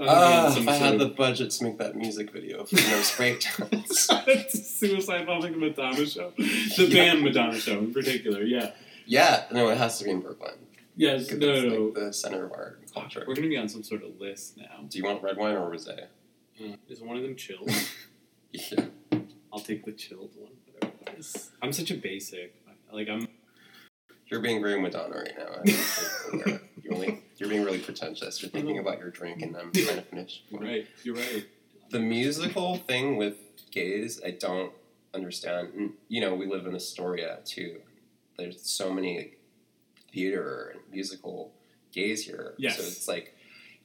[0.00, 4.08] Ah, if I had the budget to make that music video for those breakdowns.
[4.78, 8.42] suicide bombing Madonna show, the band Madonna show in particular.
[8.42, 8.72] Yeah.
[9.06, 10.54] yeah, no, it has to be in Brooklyn.
[10.96, 11.48] Yes, No.
[11.50, 11.82] it's No.
[11.84, 13.24] like the center of art and culture.
[13.26, 14.84] We're gonna be on some sort of list now.
[14.88, 16.06] Do you want red wine or rosé?
[16.88, 17.70] Is one of them chilled?
[18.52, 18.86] Yeah.
[19.52, 20.50] I'll take the chilled one.
[20.72, 21.50] Whatever it is.
[21.62, 22.52] I'm such a basic.
[22.92, 23.28] Like I'm.
[24.26, 26.56] You're being very Madonna right now.
[26.90, 28.42] I you're, you're, only, you're being really pretentious.
[28.42, 30.42] You're thinking about your drink, and I'm trying to finish.
[30.50, 30.86] You're right.
[31.02, 31.46] You're right.
[31.90, 33.36] The musical thing with
[33.70, 34.72] gays, I don't
[35.14, 35.68] understand.
[35.76, 37.80] And, you know, we live in Astoria too.
[38.38, 39.34] There's so many
[40.12, 41.52] theater and musical
[41.92, 42.54] gays here.
[42.58, 42.76] Yes.
[42.76, 43.36] So it's like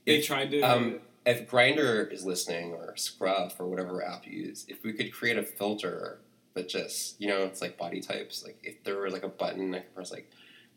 [0.06, 0.62] They if, tried to.
[0.62, 5.12] um, if Grindr is listening or Scruff or whatever app you use, if we could
[5.12, 6.20] create a filter
[6.54, 8.44] that just you know it's like body types.
[8.44, 10.30] Like if there was like a button that press like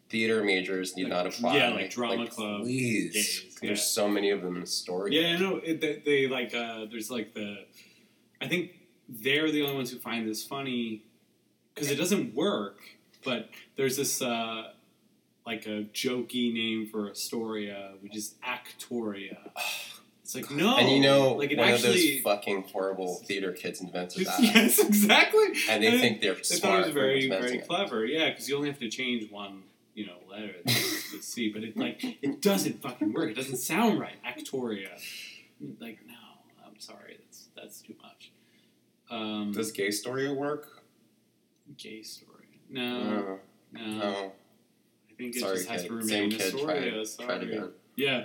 [0.08, 1.56] theater majors need Like, not apply.
[1.56, 3.84] yeah, like drama club Please, there's yeah.
[3.84, 5.20] so many of them in Astoria.
[5.20, 6.54] Yeah, no, it, they, they like.
[6.54, 7.64] Uh, there's like the.
[8.40, 8.72] I think
[9.08, 11.02] they're the only ones who find this funny
[11.74, 12.78] because it doesn't work.
[13.24, 14.70] But there's this uh,
[15.44, 19.36] like a jokey name for Astoria, which is Actoria.
[20.22, 22.18] It's like no, And you know, like it one actually.
[22.18, 25.46] of those fucking horrible theater kids invented that, yes, exactly.
[25.70, 27.66] and they And think they're They smart thought it was very, very it.
[27.66, 28.04] clever.
[28.04, 29.62] Yeah, because you only have to change one,
[29.94, 31.50] you know, letter to C.
[31.52, 33.30] But it like it doesn't fucking work.
[33.30, 34.16] It doesn't sound right.
[34.24, 34.90] Actoria.
[35.80, 36.14] Like no,
[36.66, 37.18] I'm sorry.
[37.20, 38.32] That's that's too much.
[39.10, 40.82] Um, Does gay story work?
[41.76, 42.60] gay story?
[42.70, 43.38] No, No,
[43.72, 43.98] no.
[43.98, 44.32] no.
[45.10, 45.88] I think it Sorry, just has kid.
[45.88, 46.52] to Same remain kid.
[46.52, 46.90] Try, Astoria.
[46.92, 47.46] try Sorry.
[47.46, 47.68] again.
[47.96, 48.24] Yeah,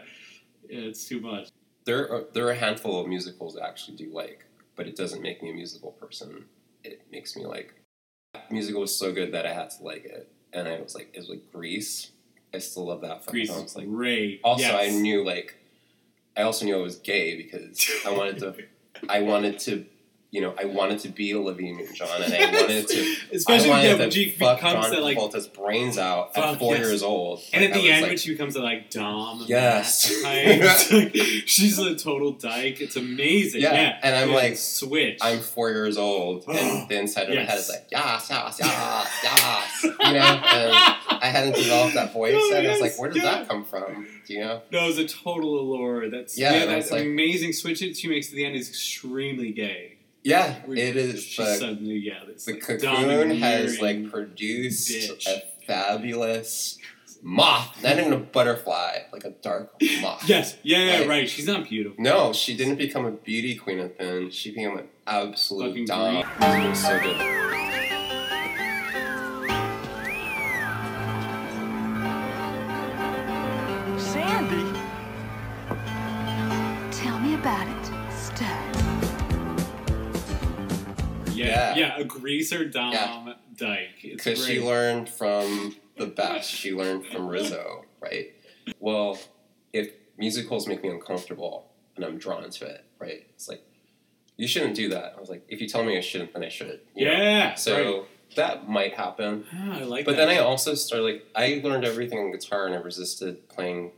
[0.70, 1.50] yeah, it's too much.
[1.86, 4.46] There are there are a handful of musicals I actually do like,
[4.76, 6.46] but it doesn't make me a musical person.
[6.84, 7.74] It makes me like
[8.34, 11.10] that musical was so good that I had to like it, and I was like,
[11.14, 12.12] it was like Grease.
[12.54, 13.26] I still love that.
[13.26, 13.64] fucking Grease song.
[13.64, 14.42] It's like great.
[14.44, 15.56] also I knew like
[16.38, 18.56] I also knew I was gay because I wanted to
[19.10, 19.86] I wanted to
[20.34, 23.84] you know I wanted to be Olivia Newton-John and I wanted to especially I wanted
[23.88, 26.86] yeah, to when she fuck becomes John that like Travolta's brains out at four yes.
[26.88, 27.42] years old.
[27.54, 30.12] And Like, at I the was end, like, when she becomes a like Dom, Yes.
[30.24, 30.60] Matt type,
[30.92, 31.16] it's like,
[31.48, 32.82] she's a total dyke.
[32.82, 33.62] It's amazing.
[33.62, 35.20] Yeah, Yeah, and I'm Yeah, like, switch.
[35.22, 39.20] I'm four years old, and the inside of my head is like, yes, yes, yes,
[39.24, 40.00] yes, you know.
[40.10, 40.74] And
[41.24, 43.36] I hadn't developed that voice, Oh, and I was like, where did yeah.
[43.36, 44.08] that come from?
[44.26, 44.62] Do you know?
[44.72, 46.10] no, it's a total allure.
[46.10, 48.46] That's Yeah, yeah, and I that was like- amazing switch that she makes at the
[48.46, 49.93] end is extremely gay.
[50.24, 51.22] Yeah, Where it is.
[51.24, 55.28] She The, suddenly, yeah, this the like, cocoon has like produced bitch.
[55.28, 56.78] a fabulous
[57.22, 60.24] moth, not even a butterfly, like a dark moth.
[60.28, 61.08] Yes, yeah, yeah, Right.
[61.10, 61.30] right.
[61.30, 62.02] She's not beautiful.
[62.02, 64.34] No, she didn't become a beauty queen at the end.
[64.34, 66.18] She became an absolute Fucking dom.
[66.18, 67.73] It was so good.
[81.98, 83.34] Yeah, a greaser Dom Yeah.
[83.56, 84.02] dyke.
[84.02, 86.50] Because she learned from the best.
[86.52, 88.34] She learned from Rizzo, right?
[88.80, 89.20] Well,
[89.72, 93.26] if musicals make me uncomfortable and I'm drawn to it, right?
[93.36, 93.62] It's like,
[94.38, 95.14] you shouldn't do that.
[95.16, 96.68] I was like, if you tell me I shouldn't, then I should.
[96.68, 96.78] know?
[96.96, 98.36] Yeah, So right.
[98.36, 99.46] that might happen.
[99.54, 100.26] Ah, I like But that.
[100.28, 103.92] then I also started, like, I learned everything on guitar and I resisted playing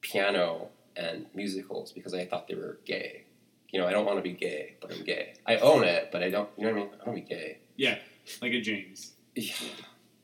[0.00, 3.24] piano and musicals because I thought they were gay.
[3.72, 5.34] You know, I don't want to be gay, but I'm gay.
[5.46, 6.48] I own it, but I don't.
[6.56, 6.90] You know what I mean?
[7.00, 7.58] I don't be gay.
[7.76, 7.98] Yeah,
[8.40, 9.12] like a James.
[9.34, 9.54] Yeah.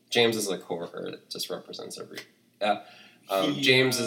[0.09, 2.19] James is a coworker that just represents every.
[2.61, 2.81] Yeah.
[3.29, 4.03] Um, He, James uh,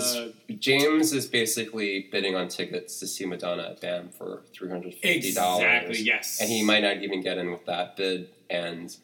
[0.48, 4.94] is James is basically bidding on tickets to see Madonna at BAM for three hundred
[4.94, 5.62] fifty dollars.
[5.64, 5.98] Exactly.
[6.02, 6.40] Yes.
[6.40, 8.30] And he might not even get in with that bid.
[8.50, 8.96] And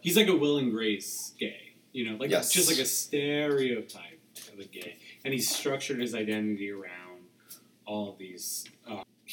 [0.00, 1.72] He's like a Will and Grace gay.
[1.92, 2.52] You know, like Yes.
[2.52, 4.20] just like a stereotype
[4.52, 7.22] of a gay, and he's structured his identity around
[7.86, 8.64] all of these.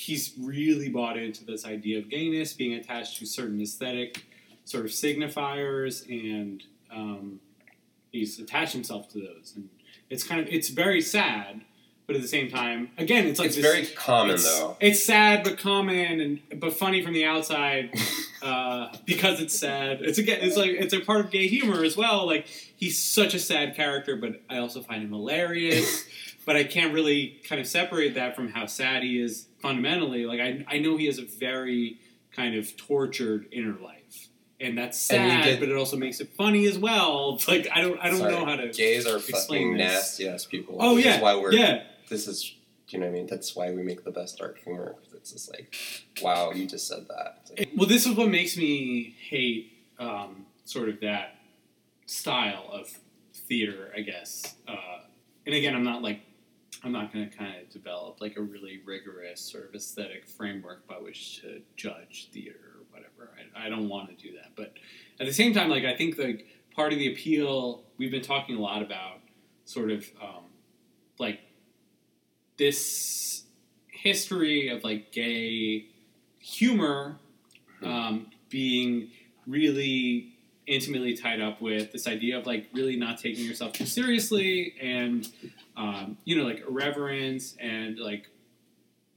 [0.02, 4.26] He's really bought into this idea of gayness being attached to certain aesthetic
[4.66, 7.40] sort of signifiers, and um,
[8.12, 9.54] he's attached himself to those.
[9.56, 9.70] And
[10.10, 11.62] it's kind of it's very sad,
[12.08, 14.76] but at the same time, again, it's like it's this, very common it's, though.
[14.80, 17.94] It's sad but common and but funny from the outside
[18.42, 20.02] uh, because it's sad.
[20.02, 22.26] It's again, it's like it's a part of gay humor as well.
[22.26, 26.06] Like he's such a sad character, but I also find him hilarious.
[26.46, 30.26] but I can't really kind of separate that from how sad he is fundamentally.
[30.26, 32.00] Like I, I know he has a very
[32.36, 34.28] kind of tortured inner life.
[34.60, 37.34] And that's And sad, did- but it also makes it funny as well.
[37.36, 38.70] It's like I don't, I don't Sorry, know how to.
[38.70, 40.78] Gays are fucking nasty ass people.
[40.80, 41.52] Oh yeah, Is why we're.
[41.54, 41.84] yeah.
[42.10, 42.54] This is.
[42.90, 43.28] You know what I mean?
[43.28, 44.96] That's why we make the best dark humor.
[45.16, 45.74] It's just like,
[46.22, 47.50] wow, you just said that.
[47.58, 51.38] Like, Well, this is what makes me hate um, sort of that
[52.06, 52.90] style of
[53.34, 54.56] theater, I guess.
[54.68, 54.76] Uh,
[55.46, 56.20] and again, I'm not like
[56.84, 60.88] I'm not going to kind of develop like a really rigorous sort of aesthetic framework
[60.88, 63.32] by which to judge theater or whatever.
[63.56, 64.74] I, I don't want to do that, but
[65.20, 68.56] at the same time, like I think like part of the appeal we've been talking
[68.56, 69.20] a lot about,
[69.66, 70.46] sort of um,
[71.20, 71.40] like
[72.58, 73.44] this
[73.88, 75.86] history of like gay
[76.40, 77.18] humor
[77.84, 79.10] um, being
[79.46, 80.34] really
[80.68, 85.28] intimately tied up with this idea of like really not taking yourself too seriously and
[85.76, 88.28] um, you know like irreverence and like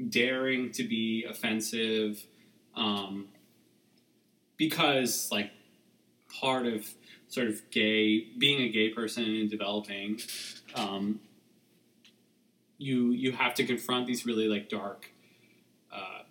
[0.08, 2.24] daring to be offensive
[2.74, 3.26] um,
[4.56, 5.50] because like
[6.40, 6.88] part of
[7.28, 10.20] sort of gay being a gay person and developing
[10.74, 11.20] um,
[12.78, 15.10] you you have to confront these really like dark
[15.92, 16.22] uh,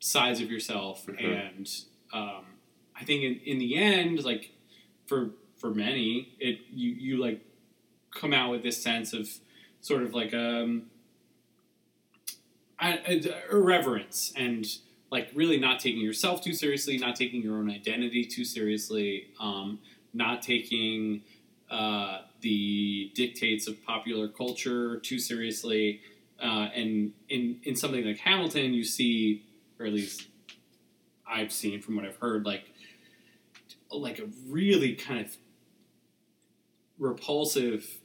[0.00, 1.20] sides of yourself Mhm.
[1.56, 1.70] and
[2.12, 2.44] um,
[2.98, 4.52] I think in, in the end like
[5.06, 7.40] for for many it you you like
[8.10, 9.28] come out with this sense of
[9.80, 10.84] sort of like um
[13.50, 14.66] irreverence and
[15.10, 19.78] like really not taking yourself too seriously not taking your own identity too seriously um,
[20.12, 21.22] not taking
[21.70, 26.00] uh, the dictates of popular culture too seriously
[26.42, 29.44] uh, and in in something like Hamilton you see
[29.78, 30.26] or at least
[31.28, 32.64] I've seen from what I've heard like
[33.90, 35.36] like a really kind of
[36.98, 38.00] repulsive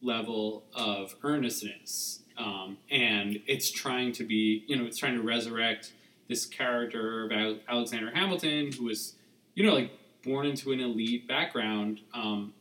[0.00, 5.92] level of earnestness um, and it's trying to be you know it's trying to resurrect
[6.28, 9.14] this character about alexander hamilton who was
[9.54, 9.90] you know like
[10.24, 12.52] born into an elite background um,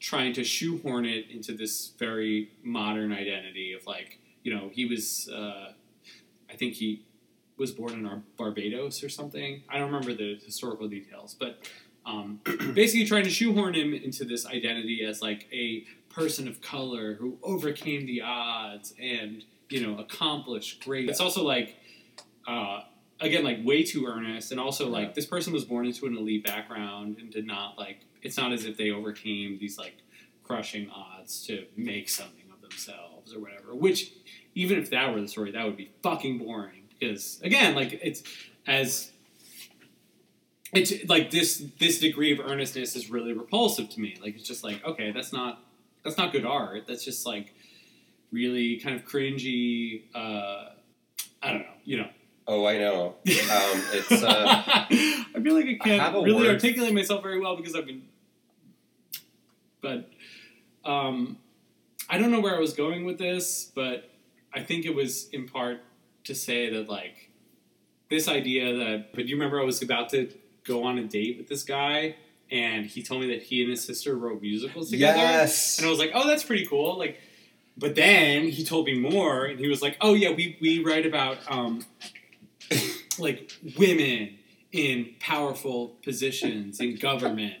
[0.00, 5.28] trying to shoehorn it into this very modern identity of like you know he was
[5.32, 5.72] uh,
[6.50, 7.02] i think he
[7.60, 9.62] was born in Ar- barbados or something.
[9.68, 11.68] I don't remember the historical details but
[12.10, 12.40] um,
[12.74, 17.38] basically trying to shoehorn him into this identity as like a person of color who
[17.42, 21.08] overcame the odds and you know accomplished great.
[21.08, 21.76] It's also like
[22.46, 22.80] uh,
[23.20, 26.44] again like way too earnest and also like this person was born into an elite
[26.44, 29.96] background and did not like it's not as if they overcame these like
[30.42, 34.12] crushing odds to make something of themselves or whatever which
[34.54, 38.22] even if that were the story that would be fucking boring because again like it's
[38.66, 39.12] as
[40.72, 44.62] it's like this this degree of earnestness is really repulsive to me like it's just
[44.62, 45.62] like okay that's not
[46.04, 47.54] that's not good art that's just like
[48.30, 50.70] really kind of cringy uh
[51.42, 52.08] i don't know you know
[52.50, 53.14] oh, I know.
[53.50, 57.56] Um, it's uh, I feel like I can't a really word- articulate myself very well
[57.56, 58.02] because I've been,
[59.80, 60.10] but
[60.84, 61.38] um,
[62.08, 64.10] I don't know where I was going with this, but
[64.52, 65.80] I think it was in part
[66.24, 67.30] to say that like
[68.08, 69.12] this idea that.
[69.14, 70.30] But you remember I was about to
[70.64, 72.16] go on a date with this guy,
[72.50, 75.18] and he told me that he and his sister wrote musicals together.
[75.18, 75.78] yes.
[75.78, 76.98] And I was like, oh, that's pretty cool.
[76.98, 77.18] Like,
[77.76, 81.06] but then he told me more, and he was like, oh yeah, we we write
[81.06, 81.84] about um,
[83.18, 84.38] like women
[84.72, 87.54] in powerful positions in government.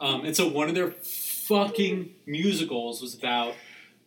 [0.00, 3.54] Um, and so one of their fucking musicals was about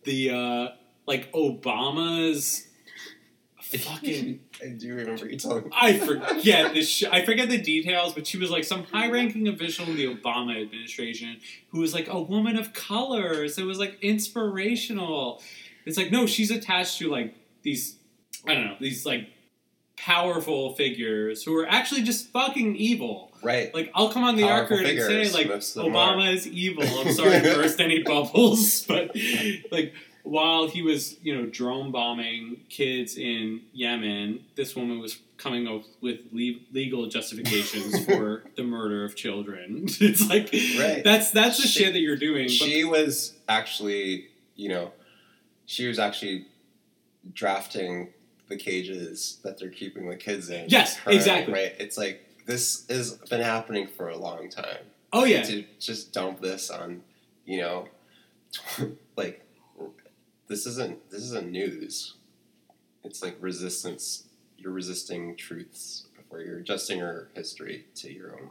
[0.04, 0.68] the uh,
[1.06, 2.66] like Obama's
[3.78, 5.70] fucking I do remember you telling me.
[5.74, 9.86] I forget the sh- I forget the details, but she was like some high-ranking official
[9.86, 11.38] in the Obama administration
[11.70, 13.48] who was like a woman of color.
[13.48, 15.42] So it was like inspirational.
[15.86, 17.96] It's like no, she's attached to like these
[18.46, 19.28] I don't know these like
[19.96, 23.32] powerful figures who are actually just fucking evil.
[23.42, 23.74] Right.
[23.74, 26.32] Like I'll come on the Powerful Arcade and say like most of them Obama are.
[26.32, 26.84] is evil.
[26.84, 29.14] I'm sorry to burst any bubbles, but
[29.70, 29.94] like
[30.24, 35.82] while he was you know drone bombing kids in Yemen, this woman was coming up
[36.00, 39.86] with le- legal justifications for the murder of children.
[40.00, 41.02] It's like Right.
[41.04, 42.44] that's that's the She- shit that you're doing.
[42.46, 44.92] But she was actually, you know,
[45.66, 46.46] she was actually
[47.32, 48.10] drafting
[48.48, 50.66] the cages that they're keeping the kids in.
[50.68, 51.54] Yes, Her, exactly.
[51.54, 51.74] Right.
[51.78, 54.78] It's like this has been happening for a long time.
[55.12, 57.02] oh yeah, To just dump this on,
[57.46, 57.88] you know,
[59.16, 59.43] like
[60.48, 62.14] this isn't this isn't news.
[63.02, 64.24] It's like resistance.
[64.56, 68.50] You're resisting truths before you're adjusting your history to your own,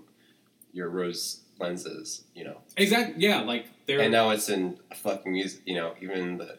[0.72, 2.24] your rose lenses.
[2.36, 2.58] You know.
[2.78, 3.24] exactly.
[3.24, 5.62] Yeah, like they're And now it's in fucking music.
[5.66, 6.58] You know, even the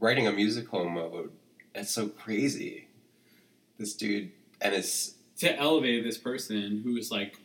[0.00, 1.32] writing a musical mode.
[1.74, 2.88] That's so crazy.
[3.78, 7.38] This dude and it's to elevate this person who is like,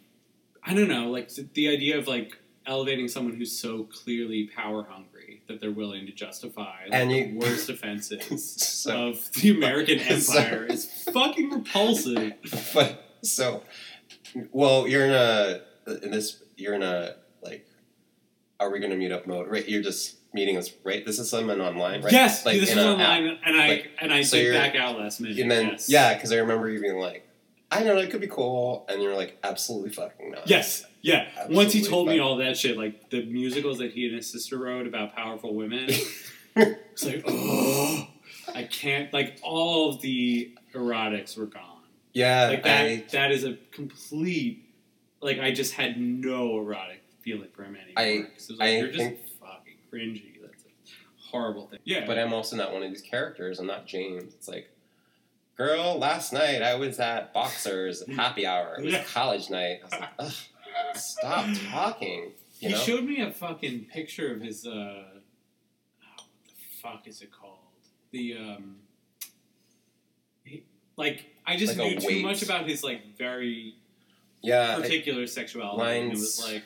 [0.64, 5.42] I don't know, like the idea of like elevating someone who's so clearly power hungry
[5.48, 8.52] that they're willing to justify like, And the worst offenses
[8.82, 9.10] so.
[9.10, 12.34] of the American So- empire is fucking repulsive.
[12.74, 13.64] But so,
[14.52, 15.62] well, you're in a
[16.04, 16.42] in this.
[16.58, 17.66] You're in a like.
[18.60, 19.50] Are we going to meet up mode?
[19.50, 19.68] Right.
[19.68, 20.72] You're just meeting us.
[20.86, 21.06] Right.
[21.06, 22.02] This is someone online.
[22.02, 22.14] Right.
[22.14, 23.40] Yes, Like this was online, app.
[23.46, 25.38] and I Like, and I so did back out last minute.
[25.40, 25.90] And then yes.
[25.90, 27.28] yeah, because I remember you being like,
[27.70, 30.48] I know it could be cool, and you're like, absolutely fucking not.
[30.48, 31.28] Yes, yeah.
[31.50, 34.58] Once he told me all that shit, like the musicals that he and his sister
[34.58, 35.88] wrote about powerful women,
[36.56, 38.08] it's like, oh,
[38.56, 39.14] I can't.
[39.14, 41.62] Like all of the erotics were gone.
[42.14, 42.48] Yeah.
[42.48, 42.82] Like that.
[42.86, 44.66] I, that is a complete.
[45.22, 47.94] Like I just had no erotic feeling for him anymore.
[47.98, 50.42] I- 'Cause it was like, I you're just think- fucking cringy.
[50.42, 51.80] That's a horrible thing.
[51.86, 53.60] Yeah, But I'm also not one of these characters.
[53.60, 54.34] I'm not James.
[54.34, 54.70] It's like,
[55.58, 58.76] girl, last night I was at Boxers happy hour.
[58.80, 59.04] It was Yeah.
[59.06, 59.80] college night.
[59.82, 60.34] I was like, Ugh,
[60.96, 62.32] stop talking.
[62.60, 62.80] You he know?
[62.80, 64.66] showed me a fucking picture of his.
[64.66, 65.04] uh oh,
[66.16, 67.58] What the fuck is it called?
[68.12, 68.76] The um.
[70.44, 70.64] He,
[70.98, 73.76] like I just Like knew too much about his like very
[74.42, 74.76] yeah.
[74.78, 76.64] I- particular sexuality, and it was like,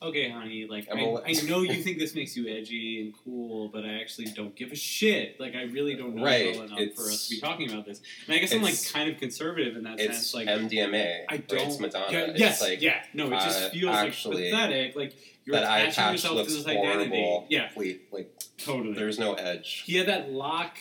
[0.00, 3.84] okay, honey, like I, I know you think this makes you edgy and cool, but
[3.84, 5.38] I actually don't give a shit.
[5.40, 8.00] Like I really don't know Right, well enough for us to be talking about this.
[8.26, 10.34] And I guess I'm like kind of conservative in that it's sense.
[10.34, 11.22] Like MDMA.
[11.28, 11.60] I don't.
[11.68, 12.06] It's Madonna.
[12.10, 12.62] Yeah, It's yes.
[12.62, 13.02] like yeah.
[13.14, 14.96] No, it just uh, feels actually, like pathetic.
[14.96, 17.46] Like you're attaching yourself looks to this identity.
[17.48, 18.94] Yeah, Wait, like totally.
[18.94, 19.82] there's no edge.
[19.86, 20.76] he had that lock,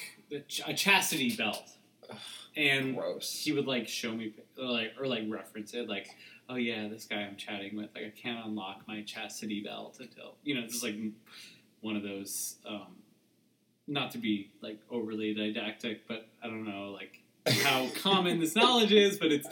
[0.65, 1.69] a chastity belt,
[2.55, 3.41] and Gross.
[3.43, 6.09] he would like show me or like or like reference it like
[6.49, 10.35] oh yeah this guy i'm chatting with like i can't unlock my chastity belt until
[10.43, 10.95] you know this is like
[11.81, 12.95] one of those um
[13.87, 17.21] not to be like overly didactic but i don't know like
[17.63, 19.47] how common this knowledge is but it's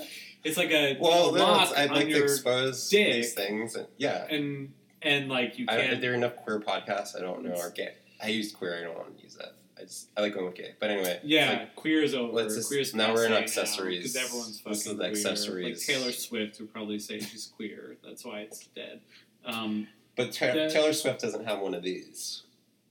[0.46, 3.14] it's like a well, lock I'd on like to expose dick.
[3.14, 3.76] these things.
[3.76, 4.28] And, yeah.
[4.30, 7.18] and and like you I, can't are there enough queer podcasts?
[7.18, 7.56] I don't know.
[7.56, 7.96] Or gay.
[8.22, 8.78] I used queer.
[8.78, 9.56] I don't want to use that.
[9.78, 10.74] I just I like going with gay.
[10.80, 11.20] But anyway.
[11.24, 12.32] Yeah, like, queer is over.
[12.32, 14.14] let's just- Queer's now we're in accessories.
[14.14, 15.10] because everyone's fucking This is the queer.
[15.10, 15.88] accessories.
[15.88, 17.98] Like Taylor Swift would probably say she's queer.
[18.04, 19.02] That's why it's dead.
[19.46, 22.44] Um, But Ta- Taylor Swift doesn't have one of these,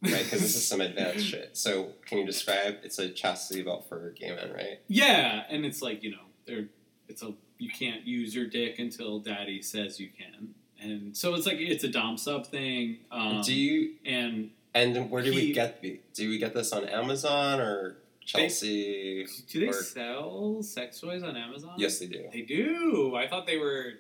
[0.02, 0.22] right?
[0.22, 1.56] Because this is some advanced shit.
[1.56, 2.78] So can you describe?
[2.82, 4.80] It's a chastity belt for gay men, right?
[4.88, 6.68] yeah, and it's like you know, there.
[7.08, 11.46] It's a you can't use your dick until daddy says you can, and so it's
[11.46, 12.98] like it's a dom sub thing.
[13.10, 13.94] Um, do you?
[14.04, 16.00] and And where do we get the?
[16.14, 19.26] Do we get this on Amazon or Chelsea?
[19.48, 21.74] do they or- sell sex toys on Amazon?
[21.76, 22.24] yes, they do.
[22.32, 23.14] they do.
[23.16, 23.94] I thought they were.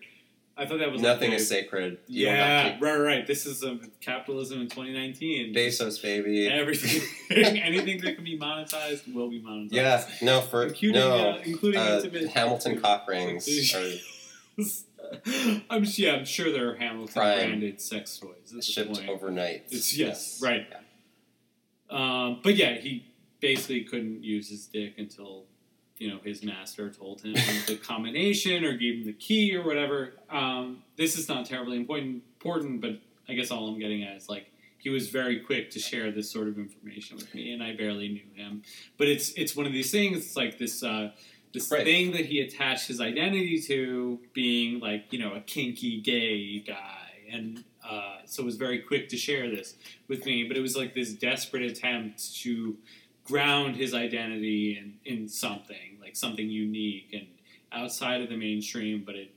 [0.56, 1.98] I thought that was Nothing like is sacred.
[2.06, 3.26] You Yeah, right, right.
[3.26, 5.52] This is um, capitalism in 2019.
[5.52, 6.46] Bezos, baby.
[6.46, 7.02] Everything,
[7.36, 9.72] anything that can be monetized will be monetized.
[9.72, 11.30] Yeah, no, for including no.
[11.30, 12.02] uh, including uh,
[12.32, 14.64] Hamilton cock rings are
[15.70, 17.38] I'm yeah, I'm sure there are Hamilton Prime.
[17.38, 18.64] branded sex toys.
[18.64, 19.08] Shipped point.
[19.08, 19.64] overnight.
[19.70, 20.66] It's yes, right.
[21.90, 23.06] Um, but yeah, he
[23.40, 25.44] basically couldn't use his dick until
[25.98, 27.34] you know his master told him
[27.66, 30.14] the combination or gave him the key or whatever.
[30.30, 32.98] Um, this is not terribly important, important, but
[33.28, 34.46] I guess all I'm getting at is like
[34.78, 38.08] he was very quick to share this sort of information with me, and I barely
[38.08, 38.62] knew him.
[38.98, 40.18] But it's it's one of these things.
[40.18, 40.82] It's like this.
[40.82, 41.12] Uh,
[41.54, 41.84] this Right.
[41.84, 47.00] thing that he attached his identity to being like you know a kinky gay guy
[47.32, 49.74] and uh, so was very quick to share this
[50.08, 52.76] with me but it was like this desperate attempt to
[53.24, 57.26] ground his identity in, in something like something unique and
[57.72, 59.32] outside of the mainstream but it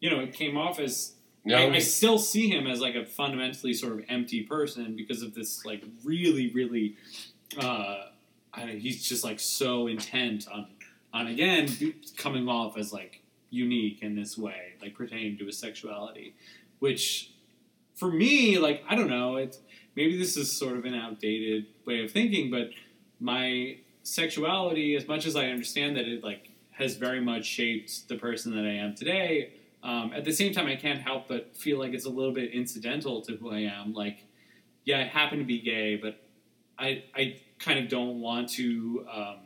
[0.00, 1.12] you know it came off as
[1.44, 5.22] No, I, I still see him as like a fundamentally sort of empty person because
[5.22, 6.96] of this like really really
[7.60, 8.06] uh
[8.54, 10.66] I don't he's just like so intent on
[11.12, 11.68] on again
[12.16, 16.34] coming off as like unique in this way, like pertaining to his sexuality,
[16.78, 17.32] which
[17.94, 19.58] for me, like I don't know, it's
[19.94, 22.70] maybe this is sort of an outdated way of thinking, but
[23.20, 28.16] my sexuality, as much as I understand that it like has very much shaped the
[28.16, 29.52] person that I am today,
[29.82, 32.52] um, at the same time I can't help but feel like it's a little bit
[32.52, 33.92] incidental to who I am.
[33.92, 34.24] Like,
[34.84, 36.20] yeah, I happen to be gay, but
[36.78, 39.36] I I kind of don't want to um,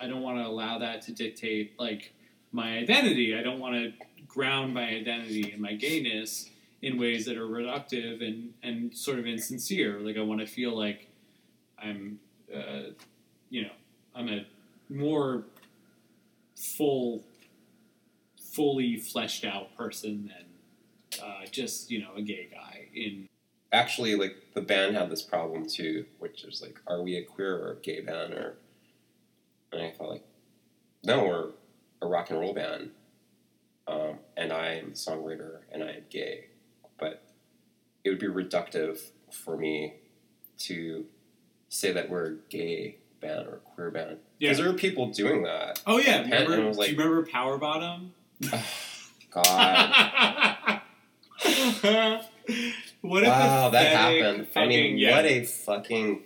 [0.00, 2.12] I don't want to allow that to dictate like
[2.52, 3.36] my identity.
[3.36, 3.92] I don't want to
[4.26, 6.50] ground my identity and my gayness
[6.82, 9.98] in ways that are reductive and, and sort of insincere.
[10.00, 11.08] Like I want to feel like
[11.78, 12.20] I'm,
[12.54, 12.90] uh,
[13.50, 13.72] you know,
[14.14, 14.46] I'm a
[14.88, 15.44] more
[16.56, 17.24] full,
[18.40, 22.88] fully fleshed out person than uh, just you know a gay guy.
[22.94, 23.28] In
[23.72, 27.54] Actually, like the band had this problem too, which is like, are we a queer
[27.56, 28.32] or a gay band?
[28.32, 28.56] Or
[29.72, 30.24] and I thought, like,
[31.04, 31.48] no, we're
[32.02, 32.90] a rock and roll band,
[33.86, 36.46] um, and I am a songwriter and I am gay,
[36.98, 37.22] but
[38.04, 39.00] it would be reductive
[39.30, 39.94] for me
[40.58, 41.06] to
[41.68, 44.48] say that we're a gay band or a queer band yeah.
[44.48, 45.82] because there are people doing that.
[45.86, 46.54] Oh yeah, remember?
[46.54, 48.12] and it was like- do you remember Power Bottom?
[49.30, 50.80] God,
[53.02, 54.46] what a wow, that happened.
[54.56, 55.16] I mean, yeah.
[55.16, 56.22] what a fucking.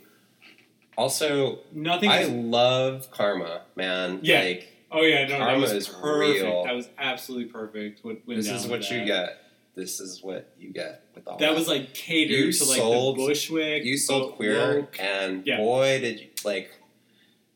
[0.97, 2.11] Also, nothing.
[2.11, 4.20] I is- love Karma, man.
[4.22, 4.40] Yeah.
[4.43, 6.43] Like, oh yeah, no, that Karma was is perfect.
[6.43, 6.64] real.
[6.64, 8.03] That was absolutely perfect.
[8.26, 9.07] This is what you that.
[9.07, 9.38] get.
[9.74, 13.16] This is what you get with all That was like catered You to like sold-
[13.16, 13.84] the Bushwick.
[13.84, 15.57] you sold queer, woke- and Yeah.
[15.57, 16.70] boy, did you like.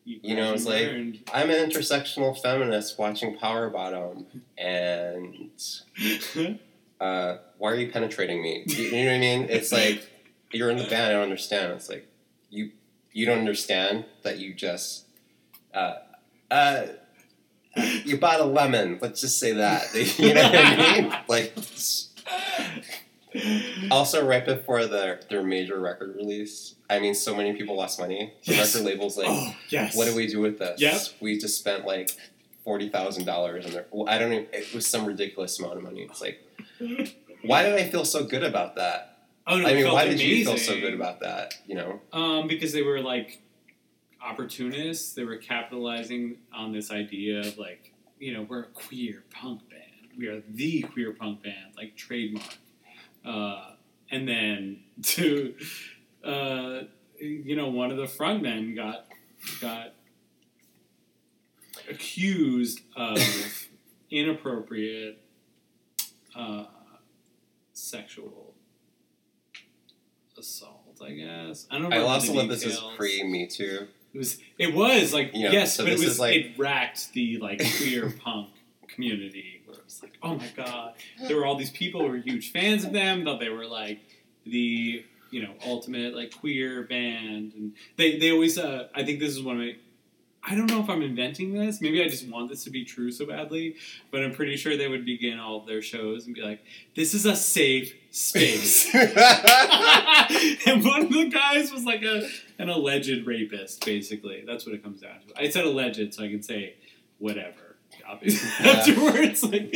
[0.06, 0.88] You, You know, it's like-
[1.34, 4.24] I'm an intersectional feminist watching Power Bottom,
[4.56, 5.50] and
[7.00, 8.62] uh, why are you penetrating me?
[8.66, 9.46] You, you know what I mean?
[9.50, 10.08] It's like
[10.52, 11.08] you're in the band.
[11.08, 11.72] I don't understand.
[11.72, 12.06] It's like
[12.50, 12.70] you
[13.16, 15.06] you don't understand that you just
[15.72, 15.94] uh,
[16.50, 16.82] uh,
[18.04, 18.98] you bought a lemon.
[19.00, 19.86] Let's just say that.
[20.18, 21.14] You know what I mean?
[21.26, 21.54] Like
[23.90, 26.74] also right before their their major record release.
[26.90, 28.34] I mean, so many people lost money.
[28.44, 28.74] The Yes.
[28.74, 29.96] record labels like, oh yes.
[29.96, 30.78] what do we do with this?
[30.78, 31.00] Yep.
[31.20, 32.10] We just spent like
[32.64, 34.46] forty thousand dollars, and I don't even.
[34.52, 36.02] It was some ridiculous amount of money.
[36.02, 36.38] It's like,
[37.42, 39.15] why did I feel so good about that?
[39.46, 41.54] Oh no, I mean, why did you feel so good about that?
[41.66, 43.42] You know, Um, because they were like
[44.20, 45.14] opportunists.
[45.14, 49.82] They were capitalizing on this idea of like, you know, we're a queer punk band.
[50.18, 52.58] We are the queer punk band, like trademark.
[53.24, 53.72] Uh,
[54.10, 55.54] and then to,
[56.24, 56.80] uh,
[57.20, 59.06] you know, one of the frontmen got
[59.60, 59.94] got
[61.88, 63.18] accused of
[64.10, 65.22] inappropriate
[66.34, 66.64] uh,
[67.72, 68.54] sexual
[70.38, 71.00] assault.
[71.04, 71.90] I guess I don't.
[71.90, 71.96] Know.
[71.96, 73.86] I lost love this is pre Me Too.
[74.14, 74.38] It was.
[74.58, 77.62] It was like Yeah, yes, so but it was is like- it racked the like
[77.76, 78.48] queer punk
[78.88, 80.94] community where it was like, oh my god,
[81.28, 83.24] there were all these people who were huge fans of them.
[83.24, 84.00] Thought they were like
[84.46, 88.56] the you know ultimate like queer band, and they they always.
[88.58, 89.76] Uh, I think this is one of my.
[90.48, 91.80] I don't know if I'm inventing this.
[91.80, 93.74] Maybe I just want this to be true so badly,
[94.12, 97.26] but I'm pretty sure they would begin all their shows and be like, "This is
[97.26, 102.28] a safe space." and one of the guys was like a
[102.58, 104.44] an alleged rapist, basically.
[104.46, 105.40] That's what it comes down to.
[105.42, 106.74] I said alleged, so I can say
[107.18, 107.76] whatever.
[108.08, 108.70] Obviously, Yeah.
[108.72, 109.74] afterwards, like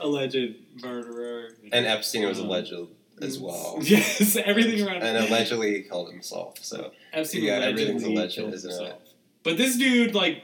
[0.00, 1.48] alleged murderer.
[1.72, 2.72] and Epstein was Um, alleged
[3.20, 4.98] as well, Yes, everything around.
[4.98, 5.16] Him.
[5.16, 6.58] And allegedly he killed himself.
[6.62, 9.00] So Epstein yeah, everything's alleged, isn't it?
[9.42, 10.42] But this dude, like,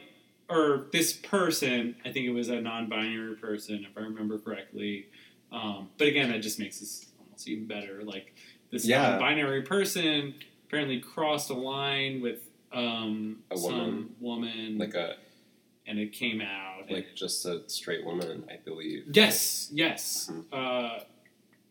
[0.49, 5.07] or this person, I think it was a non-binary person, if I remember correctly.
[5.53, 8.03] Um, but again, that just makes this almost even better.
[8.03, 8.35] Like
[8.71, 9.11] this Yeah.
[9.11, 10.35] non-binary person
[10.67, 12.41] apparently crossed a line with
[12.73, 14.15] um, A some woman.
[14.21, 15.17] woman, like a
[15.87, 16.91] and it came out.
[16.91, 19.05] like just a straight woman, I believe.
[19.11, 20.31] Yes, yes.
[20.31, 20.45] Mhm.
[20.53, 21.05] Uh,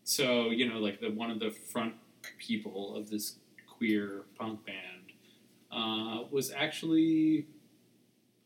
[0.02, 1.94] so you know, like the one of the front
[2.38, 3.36] people of this
[3.68, 4.97] queer punk band
[5.70, 7.46] uh, was actually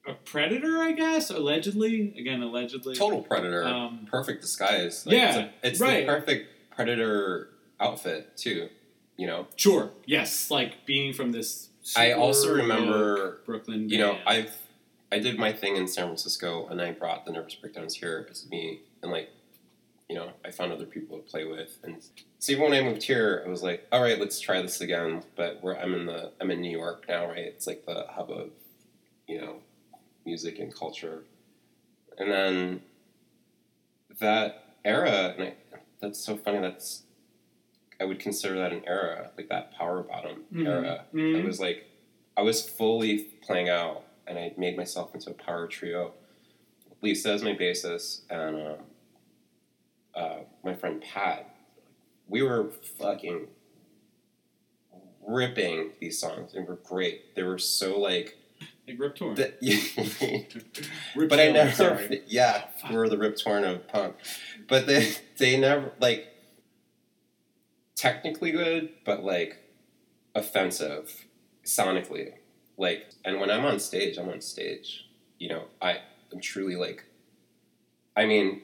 [0.07, 2.15] a predator, I guess, allegedly.
[2.19, 2.95] Again, allegedly.
[2.97, 5.07] Total predator, Um, perfect disguise.
[5.07, 6.07] Like, yeah, it's, a- it's right.
[6.07, 7.51] the perfect predator
[7.81, 8.69] outfit too.
[9.17, 9.91] You know, Sure.
[10.07, 11.69] Yes, like being from this.
[11.97, 13.89] I also remember, Brooklyn.
[13.89, 14.19] you know.
[14.27, 14.57] I've
[15.13, 18.49] I did my thing in San Francisco, and I brought the nervous breakdowns here as
[18.49, 19.29] me, and like,
[20.09, 22.03] you know, I found other people to play with, and
[22.43, 25.23] so even when I moved here, I was like, all right, let's try this again.
[25.37, 27.39] But where I'm in the I'm in New York now, right?
[27.39, 28.51] It's like the hub of,
[29.29, 29.59] you know,
[30.27, 31.23] music and culture,
[32.19, 32.83] and then
[34.19, 35.55] that era, and I,
[36.01, 36.59] that's so funny.
[36.59, 37.05] That's
[38.01, 40.67] I would consider that an era, like that power bottom Mhm.
[40.67, 41.05] era.
[41.15, 41.43] Mhm.
[41.43, 41.87] I was like,
[42.37, 46.13] I was fully playing out, and I made myself into a power trio.
[47.03, 48.79] Lisa is my bassist, and um,
[50.17, 51.52] uh, my friend Pat.
[52.33, 53.47] We were fucking
[55.21, 56.55] ripping these songs.
[56.55, 57.35] They were great.
[57.37, 58.39] They were so like.
[58.89, 59.35] Like Rip Torn.
[59.35, 59.53] The,
[61.15, 61.73] Rip but I never.
[61.73, 62.23] sorry.
[62.27, 64.17] Yeah, we were the Rip Torn of punk,
[64.67, 66.27] but they they never like
[67.95, 69.59] technically good, but like
[70.35, 71.27] offensive
[71.67, 72.33] sonically.
[72.79, 75.07] Like, and when I'm on stage, I'm on stage.
[75.39, 75.99] You know, I
[76.33, 77.05] am truly like.
[78.17, 78.63] I mean,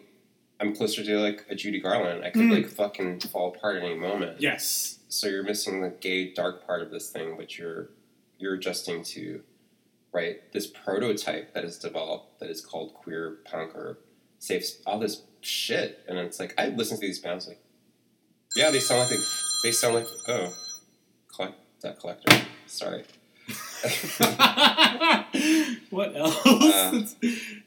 [0.61, 2.25] I'm closer to like a Judy Garland.
[2.25, 2.53] I could Mm.
[2.53, 4.41] like fucking fall apart at any moment.
[4.41, 4.99] Yes.
[5.09, 7.91] So you're missing the gay dark part of this thing, which you're
[8.39, 9.43] you're adjusting to,
[10.13, 10.53] right?
[10.53, 13.99] This prototype that is developed that is called queer punk or
[14.39, 17.61] safe all this shit, and it's like I listen to these bands like,
[18.57, 19.25] yeah, they sound like they,
[19.65, 20.53] they sound like oh,
[21.35, 22.37] collect that collector.
[22.67, 23.05] Sorry.
[25.91, 26.47] what else?
[26.47, 27.03] Uh,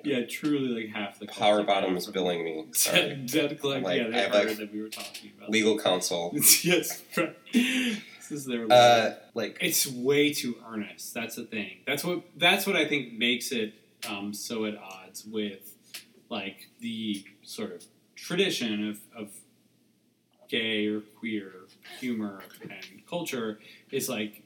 [0.03, 2.65] yeah, truly like half the Power bottom is billing me.
[2.83, 3.85] Dead, dead collector.
[3.85, 5.49] Like, yeah, they heard like, that we were talking about.
[5.49, 6.31] Legal counsel.
[6.63, 7.35] yes, right.
[7.53, 8.65] This is their.
[8.69, 11.13] Uh, like it's way too earnest.
[11.13, 11.77] That's the thing.
[11.87, 12.23] That's what.
[12.35, 13.73] That's what I think makes it
[14.09, 15.75] um, so at odds with
[16.29, 17.83] like the sort of
[18.15, 19.31] tradition of, of
[20.47, 21.51] gay or queer
[21.99, 23.59] humor and culture
[23.91, 24.40] is like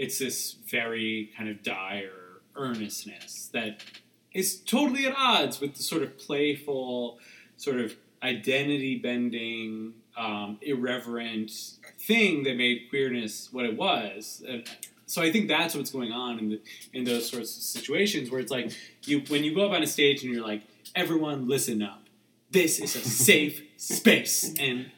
[0.00, 3.84] it's this very kind of dire earnestness that
[4.32, 7.18] is totally at odds with the sort of playful,
[7.58, 11.50] sort of identity bending, um, irreverent
[11.98, 14.42] thing that made queerness what it was.
[14.48, 14.66] And
[15.04, 16.60] so I think that's what's going on in the,
[16.94, 18.72] in those sorts of situations where it's like
[19.04, 20.62] you when you go up on a stage and you're like,
[20.94, 22.04] everyone listen up.
[22.50, 24.90] This is a safe space and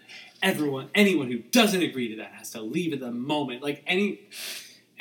[0.44, 3.64] everyone anyone who doesn't agree to that has to leave at the moment.
[3.64, 4.20] Like any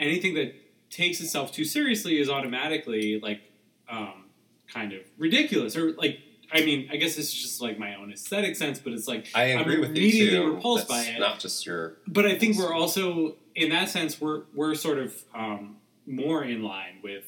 [0.02, 0.56] anything that
[0.90, 3.42] takes itself too seriously is automatically like
[3.90, 4.26] um,
[4.68, 6.20] kind of ridiculous or like
[6.52, 9.28] I mean I guess this is just like my own aesthetic sense, but it's like
[9.34, 10.54] I agree I'm with you immediately too.
[10.56, 11.20] repulsed That's by it.
[11.20, 15.16] Not just your But I think we're also, in that sense, we're we're sort of
[15.34, 17.24] um, more in line with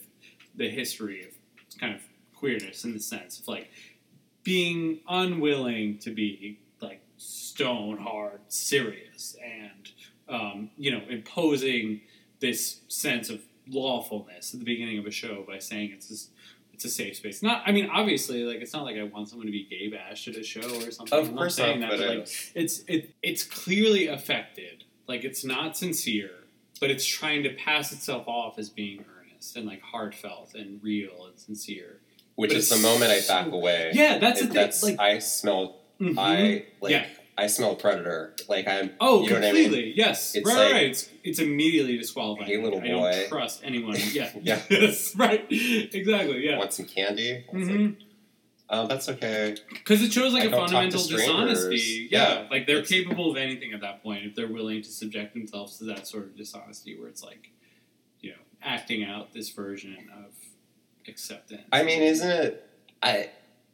[0.56, 2.02] the history of kind of
[2.36, 3.70] queerness in the sense of like
[4.44, 9.92] being unwilling to be like stone hard serious and
[10.28, 12.02] um, you know imposing
[12.44, 13.40] this sense of
[13.70, 16.30] lawfulness at the beginning of a show by saying it's this,
[16.74, 17.42] it's a safe space.
[17.42, 20.28] Not, I mean, obviously, like it's not like I want someone to be gay bashed
[20.28, 21.18] at a show or something.
[21.20, 24.84] Of I'm course not saying not, that, but but like it's it it's clearly affected.
[25.08, 26.32] Like it's not sincere,
[26.80, 31.26] but it's trying to pass itself off as being earnest and like heartfelt and real
[31.28, 32.00] and sincere.
[32.36, 33.92] which But is the moment I so- back away.
[33.94, 34.56] Yeah, that's the thing.
[34.56, 35.78] That's like, I smell.
[36.02, 36.16] mhm.
[36.18, 36.92] I like.
[36.92, 37.06] Yeah.
[37.38, 38.36] I smell predator.
[38.48, 38.92] Like I'm.
[39.02, 39.64] Oh, you know what I mean?
[39.64, 39.94] completely.
[39.96, 40.36] Yes.
[40.36, 40.86] It's right, like- right.
[40.86, 42.48] It's it's immediately disqualifying.
[42.50, 43.12] Hey, little I boy.
[43.12, 43.96] don't trust anyone.
[44.12, 44.30] Yeah.
[44.42, 44.62] Yeah.
[44.70, 45.16] yes.
[45.16, 45.46] Right.
[45.50, 46.46] Exactly.
[46.46, 46.58] Yeah.
[46.60, 47.44] Want some candy?
[47.52, 47.88] I Mhm.
[47.88, 47.98] like,
[48.70, 49.56] oh, that's okay.
[49.70, 52.08] Because it shows like I a don't talk to fundamental dishonesty.
[52.12, 54.90] Yeah, Yeah, like they're it's- capable of anything at that point if they're willing to
[54.92, 57.50] subject themselves to that sort of dishonesty, where it's like,
[58.22, 60.32] you know, acting out this version of
[61.08, 61.64] acceptance.
[61.72, 62.70] I mean, isn't it?
[63.02, 63.30] I.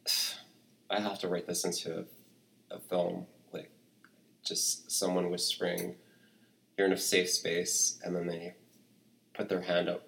[0.92, 2.04] I have to write this into
[2.70, 3.26] a, a film.
[4.50, 5.94] Like, just someone whispering,
[6.76, 8.54] "You're in a safe space," and then they
[9.32, 10.02] put their hand up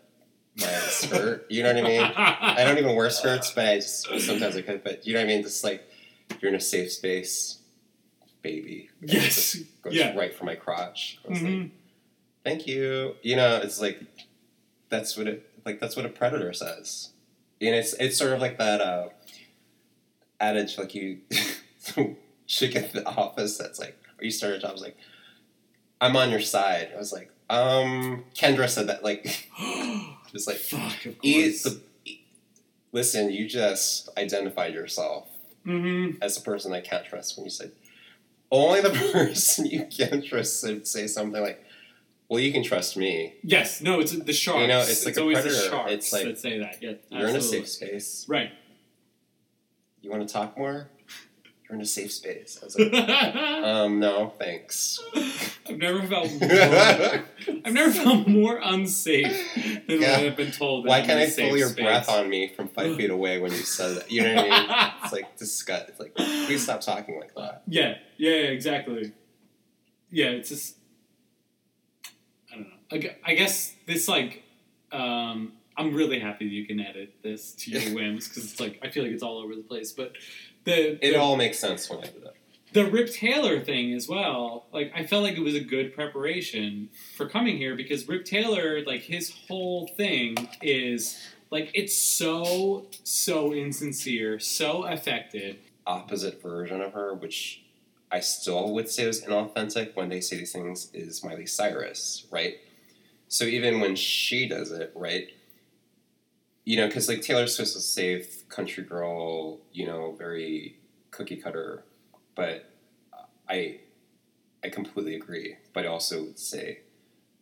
[0.57, 1.47] my skirt.
[1.49, 2.03] You know what I mean?
[2.03, 4.83] I don't even wear skirts, but I just, sometimes I could.
[4.83, 5.43] But you know what I mean?
[5.45, 5.85] Just like
[6.41, 7.59] you're in a safe space,
[8.43, 8.91] baby.
[9.01, 9.35] And it Yes.
[9.53, 10.17] just goes Yeah.
[10.17, 11.19] right for my crotch.
[11.25, 11.71] I was like, Mhm.
[12.45, 13.15] thank you.
[13.23, 14.01] You know, it's like
[14.89, 15.79] that's what it like.
[15.79, 17.11] That's what a predator says.
[17.61, 19.11] And it's it's sort of like that uh,
[20.41, 21.21] adage, like you
[22.49, 23.57] chick at the office.
[23.57, 24.73] That's like, you start a job.
[24.73, 24.97] It's like,
[26.01, 26.91] I'm on your side.
[26.95, 29.03] I was like, um, Kendra said that.
[29.05, 29.49] Like,
[30.33, 31.05] just like Fuck.
[31.07, 31.63] Of course.
[31.63, 31.81] the.
[32.93, 35.29] Listen, you just identified yourself
[35.67, 36.19] Mhm.
[36.21, 37.73] as a person I can't trust when you said
[38.51, 41.65] only the person you can trust would say something like,
[42.29, 43.35] "Well, you can trust me.
[43.43, 43.81] Yes.
[43.81, 44.01] No.
[44.01, 44.61] It's the sharks.
[44.61, 45.69] You know, it's like a always the predator.
[45.71, 46.83] sharks It's like, that say that.
[46.83, 46.93] Yeah.
[47.11, 48.27] You're in a safe space.
[48.29, 48.51] Right.
[50.03, 50.89] You want to talk more?
[51.73, 52.93] You're in a safe space." I was like,
[53.65, 55.01] "Um, no, thanks."
[55.67, 56.51] I've never felt more.
[57.65, 59.55] I've never felt more unsafe
[59.87, 60.19] than Yeah.
[60.19, 60.85] when I've been told.
[60.85, 61.85] That Why I'm can't in I a safe feel your space.
[61.85, 64.11] breath on me from five feet away when you said that?
[64.13, 64.51] You know what I
[64.85, 64.91] mean?
[65.05, 65.89] It's like disgust.
[65.89, 67.63] It's like, please stop talking like that.
[67.67, 69.13] Yeah, yeah, yeah, exactly.
[70.11, 70.77] Yeah, it's just
[72.53, 72.75] I don't know.
[72.91, 74.43] I gu- I guess this like
[74.91, 78.79] um, I'm really happy that you can edit this to your whims because it's like
[78.83, 79.93] I feel like it's all over the place.
[79.93, 80.13] But
[80.65, 82.35] the It all makes sense when I did that.
[82.73, 84.67] the Rip Taylor thing as well.
[84.73, 88.83] Like I felt like it was a good preparation for coming here because Rip Taylor,
[88.85, 91.19] like his whole thing is
[91.51, 95.59] Like it's so so insincere, so affected.
[95.87, 97.63] opposite version of her, which
[98.11, 102.57] I still would say was inauthentic when they say these things, is Miley Cyrus, right?
[103.29, 105.29] So even when she does it, right?
[106.65, 110.77] You know, because like Taylor Swift is safe, country girl, you know, very
[111.11, 111.85] cookie cutter,
[112.35, 112.71] but
[113.49, 113.81] I,
[114.63, 115.57] I completely agree.
[115.73, 116.81] But I also would say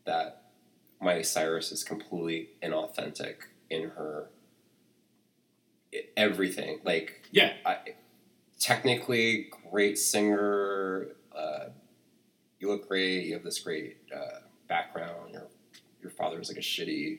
[0.06, 0.44] that
[1.00, 3.36] Miley Cyrus is completely inauthentic
[3.68, 4.30] in her
[6.16, 6.80] everything.
[6.84, 7.52] Like Yeah.
[7.64, 7.76] I,
[8.58, 11.08] technically great singer.
[11.34, 11.66] Uh,
[12.58, 13.24] you look great.
[13.26, 15.32] You have this great uh, background.
[15.32, 15.48] Your
[16.02, 17.18] your father's like a shitty,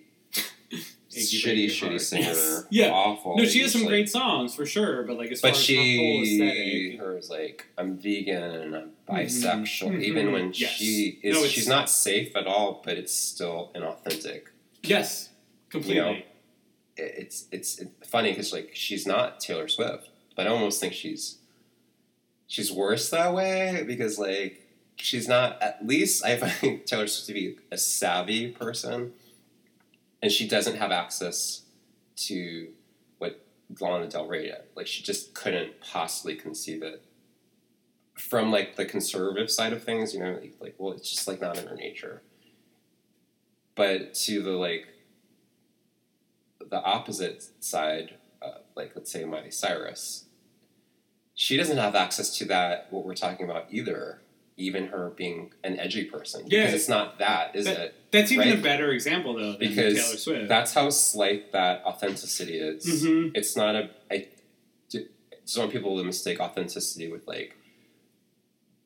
[1.15, 2.67] shitty, Iggy shitty singer.
[2.71, 2.91] Yeah.
[2.91, 3.37] awful.
[3.37, 5.67] No, she has some like- great songs for sure, but like as But far as
[5.67, 9.89] her whole aesthetic, her is like, I'm vegan and I'm Mhm, bisexual.
[9.91, 10.71] mhm, Even when yes.
[10.71, 12.81] she is, No, she's not safe at all.
[12.85, 14.43] But it's still inauthentic.
[14.83, 15.29] yes,
[15.69, 15.95] completely.
[15.97, 16.17] You know,
[16.97, 21.37] It's it's, it's funny because like she's not Taylor Swift, but I almost think she's
[22.47, 24.61] she's worse that way because like
[24.97, 29.13] she's not at least I find Taylor Swift to be a savvy person,
[30.21, 31.63] and she doesn't have access
[32.15, 32.69] to
[33.17, 33.45] what
[33.79, 34.61] Lana Del Rey did.
[34.75, 37.03] Like she just couldn't possibly conceive it
[38.17, 40.13] from like the conservative side of things.
[40.13, 42.21] You know, like, well, it's just like not in her nature.
[43.75, 44.87] But to the like
[46.59, 50.25] the opposite side, uh, like let's say Miley Cyrus,
[51.33, 52.87] she doesn't have access to that.
[52.91, 54.20] What we're talking about either,
[54.61, 56.61] even her being an edgy person, Yeah.
[56.65, 57.95] because it's not that, is That- it?
[58.11, 58.59] That's even Right.
[58.59, 60.47] a better example though than Because Taylor Swift.
[60.49, 62.85] That's how slight that authenticity is.
[63.03, 63.31] Mhm.
[63.35, 63.89] It's not a.
[64.11, 64.27] I
[64.91, 67.55] just want people to mistake authenticity with like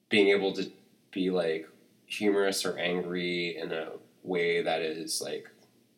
[0.09, 0.71] being able to
[1.11, 1.67] be like
[2.05, 3.89] humorous or angry in a
[4.23, 5.49] way that is like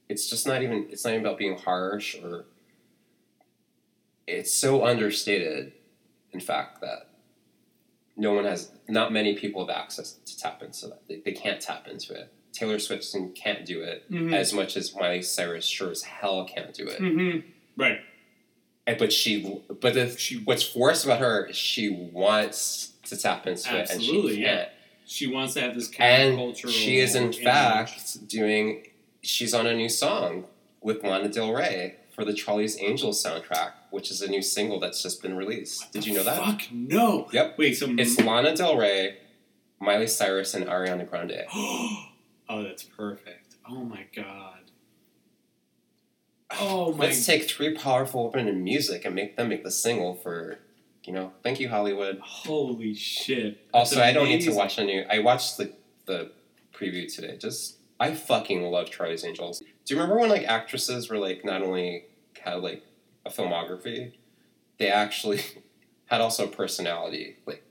[0.09, 2.45] it's just not even it's not even about being harsh or
[4.25, 5.73] it's so understated
[6.31, 7.09] in fact that
[8.17, 11.61] no one has not many people have access to tap into that they, they can't
[11.61, 13.05] tap into it taylor swift
[13.35, 14.33] can't do it Mhm.
[14.33, 17.43] as much as miley cyrus sure as hell can't do it Mhm.
[17.77, 17.99] Right.
[18.87, 23.45] and, but she but the, She- what's forced about her is she wants to tap
[23.47, 24.69] into it and she can't
[25.05, 26.69] She wants to have this and countercultural.
[26.69, 27.43] she is in image.
[27.43, 28.87] fact doing
[29.21, 30.45] she's on a new song
[30.81, 35.01] with Lana Del Rey for the Charlie's Angels soundtrack, which is a new single that's
[35.01, 35.91] just been released.
[35.91, 36.37] Did you know that?
[36.37, 37.27] Fuck no.
[37.31, 37.57] Yep.
[37.57, 37.77] Wait.
[37.77, 39.17] So It's Lana Del Rey,
[39.79, 41.45] Miley Cyrus, and Ariana Grande.
[41.53, 43.55] oh, that's perfect.
[43.69, 44.71] Oh my god.
[46.59, 47.05] Oh my.
[47.05, 50.59] Let's take three powerful women in music and make them make the single for,
[51.03, 52.19] you know, thank you Hollywood.
[52.21, 53.67] Holy shit.
[53.73, 55.05] Also, I don't need to watch any.
[55.05, 55.73] I watched the
[56.05, 56.31] the
[56.73, 57.37] preview today.
[57.37, 59.59] Just I fucking love Charlie's Angels.
[59.59, 62.05] Do you remember when like actresses were like not only
[62.41, 62.83] had like
[63.27, 64.13] a filmography,
[64.79, 65.41] they actually
[66.05, 67.37] had also a personality.
[67.45, 67.63] Like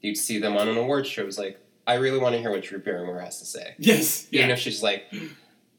[0.00, 1.22] you'd see them on an award show.
[1.22, 3.74] It was like I really want to hear what Drew Barrymore has to say.
[3.78, 4.26] Yes.
[4.30, 4.40] Yeah.
[4.40, 5.04] Even if she's like,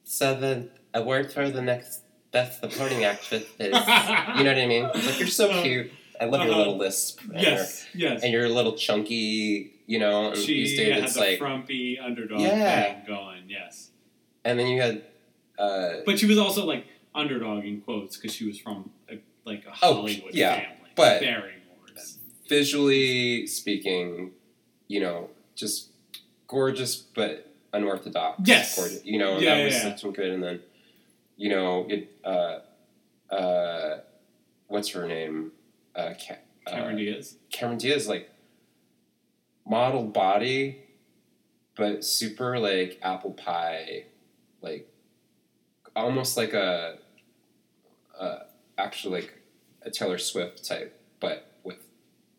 [0.03, 2.01] so the award for the next
[2.31, 4.83] best supporting actress is, you know what I mean?
[4.83, 5.91] Like you're so Uh, cute.
[6.19, 6.57] I love your uh-huh.
[6.59, 7.21] little lisp.
[7.21, 7.85] and your- yes.
[7.93, 8.23] Yes.
[8.23, 10.31] and you're a little chunky, you know.
[10.31, 12.93] And she these days had it's the like, frumpy underdog Yeah.
[12.93, 13.43] thing going.
[13.47, 13.91] Yes.
[14.43, 15.03] and then you had,
[15.59, 16.85] uh, But she was also like
[17.19, 20.89] underdog in quotes because she was from a, like a Oh, Hollywood yeah, family.
[20.95, 22.17] but- Barrymores.
[22.47, 24.31] visually speaking,
[24.87, 25.89] you know, just
[26.47, 28.41] gorgeous but unorthodox.
[28.45, 28.75] Yes.
[28.75, 29.81] gorgeous, you know, Yeah, that yeah, was yeah.
[29.95, 30.31] such a good.
[30.31, 30.59] And then,
[31.37, 32.59] you know, it, uh,
[33.33, 33.99] uh,
[34.67, 35.51] what's her name?
[35.95, 37.35] Uh, Ca- Cameron uh, Diaz.
[37.51, 38.29] Cameron Diaz, like
[39.67, 40.81] model body,
[41.75, 44.05] but super like apple pie,
[44.61, 44.87] like
[45.95, 46.97] almost like a,
[48.19, 48.39] uh,
[48.77, 49.33] actually like
[49.81, 51.77] a Taylor Swift type, but with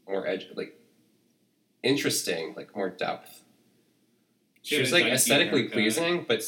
[0.06, 0.78] more edge, like
[1.82, 3.42] interesting, like more depth.
[4.62, 6.42] She was like aesthetically pleasing, but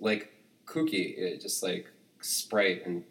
[0.00, 0.32] like
[0.66, 1.86] kooky, it just like
[2.20, 3.04] sprite and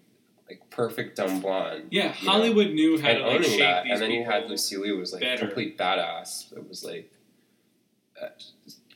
[0.47, 3.83] like perfect dumb blonde Yeah, you know, Hollywood knew how and to like shape that.
[3.85, 4.49] these And then you had.
[4.49, 5.45] Lucy Liu, who was like better.
[5.45, 6.51] a complete badass.
[6.51, 7.11] It was like
[8.21, 8.27] uh,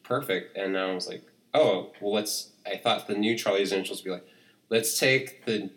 [0.03, 0.57] perfect.
[0.57, 1.23] And now I was like,
[1.53, 2.51] oh, well, let's.
[2.65, 4.27] I thought the new Charlie's Angels would be like,
[4.69, 5.69] let's take the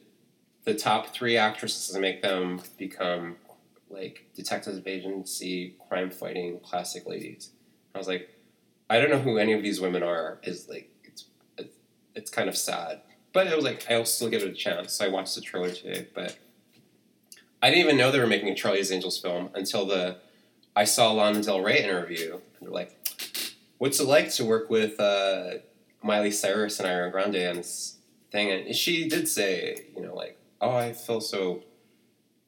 [0.69, 3.37] the top three actresses and make them become
[3.89, 7.51] like detectives of agency, crime fighting, classic ladies.
[7.95, 8.29] I was like,
[8.91, 10.39] I don't know who any of these women are.
[10.43, 11.25] Is like it's
[12.15, 13.01] it's, kind of sad.
[13.33, 14.93] But it was like I'll still give it a chance.
[14.93, 16.37] So I watched the trailer today, but
[17.63, 20.19] I didn't even know they were making a Charlie's Angels film until the
[20.77, 22.95] I saw Lana Del Rey interview, and they're like,
[23.79, 25.61] "What's it like to work with uh,
[26.03, 27.97] Miley Cyrus and Ariana Grande on this
[28.31, 31.63] thing?" And she did say, you know, like oh, I feel so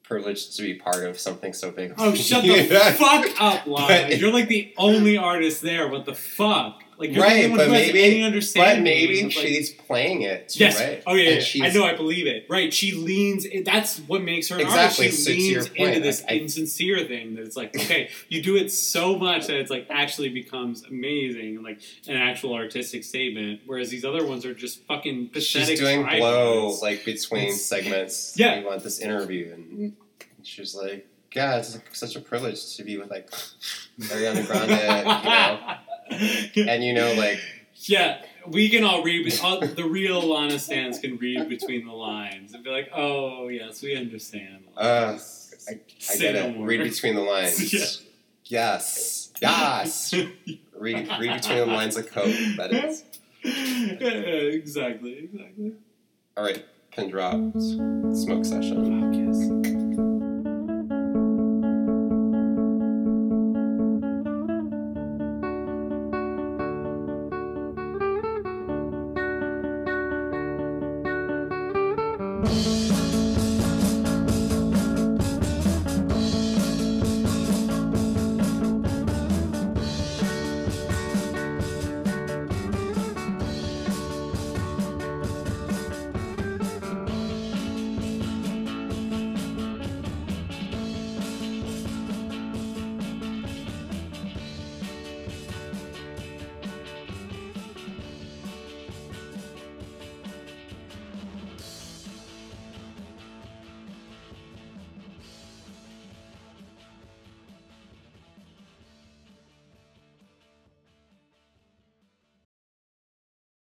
[0.03, 1.93] privileged to be part of something so big.
[1.97, 2.63] Oh, shut the
[2.97, 4.13] fuck up, Lana.
[4.15, 5.87] You're like the only artist there.
[5.87, 6.83] What the fuck?
[7.01, 8.77] Like you're the Right, only one but has maybe, any understanding.
[8.77, 10.79] but maybe of, like- she's playing it, too, Yes.
[10.79, 11.01] right?
[11.07, 11.41] Oh yeah.
[11.53, 11.65] Yeah.
[11.65, 11.83] I know.
[11.83, 12.45] I believe it.
[12.47, 12.71] Right.
[12.71, 13.47] She leans.
[13.65, 15.27] That's what makes her an Exactly, artist.
[15.27, 18.71] She leans point, into this I- insincere thing that it's like, okay, you do it
[18.71, 23.61] so much that it's like actually becomes amazing and like an actual artistic statement.
[23.65, 25.69] Whereas these other ones are just fucking pathetic.
[25.69, 28.35] She's doing blow like between It's- segments.
[28.37, 28.59] Yeah.
[28.59, 29.93] we want this interview, and
[30.43, 33.29] she's like, "Yeah, it's like such a privilege to be with like
[34.01, 35.75] Ariana Grande, you know."
[36.11, 37.39] And you know, like,
[37.75, 39.39] Yeah, we can all read.
[39.43, 43.81] All, the real Lana stands can read between the lines and be like, "Oh yes,
[43.81, 45.17] we understand." uh,
[45.69, 45.71] I,
[46.11, 46.57] I get no it.
[46.57, 46.67] more.
[46.67, 47.73] Read between the lines.
[47.73, 47.85] Yeah.
[48.45, 50.13] Yes, yes.
[50.77, 52.35] read, read between the lines of code.
[52.57, 53.03] That is.
[53.43, 54.07] Yeah,
[54.59, 55.73] exactly, exactly.
[56.35, 57.33] All right, pin drop.
[57.33, 59.01] Smoke session.
[59.01, 59.80] Fuck yes.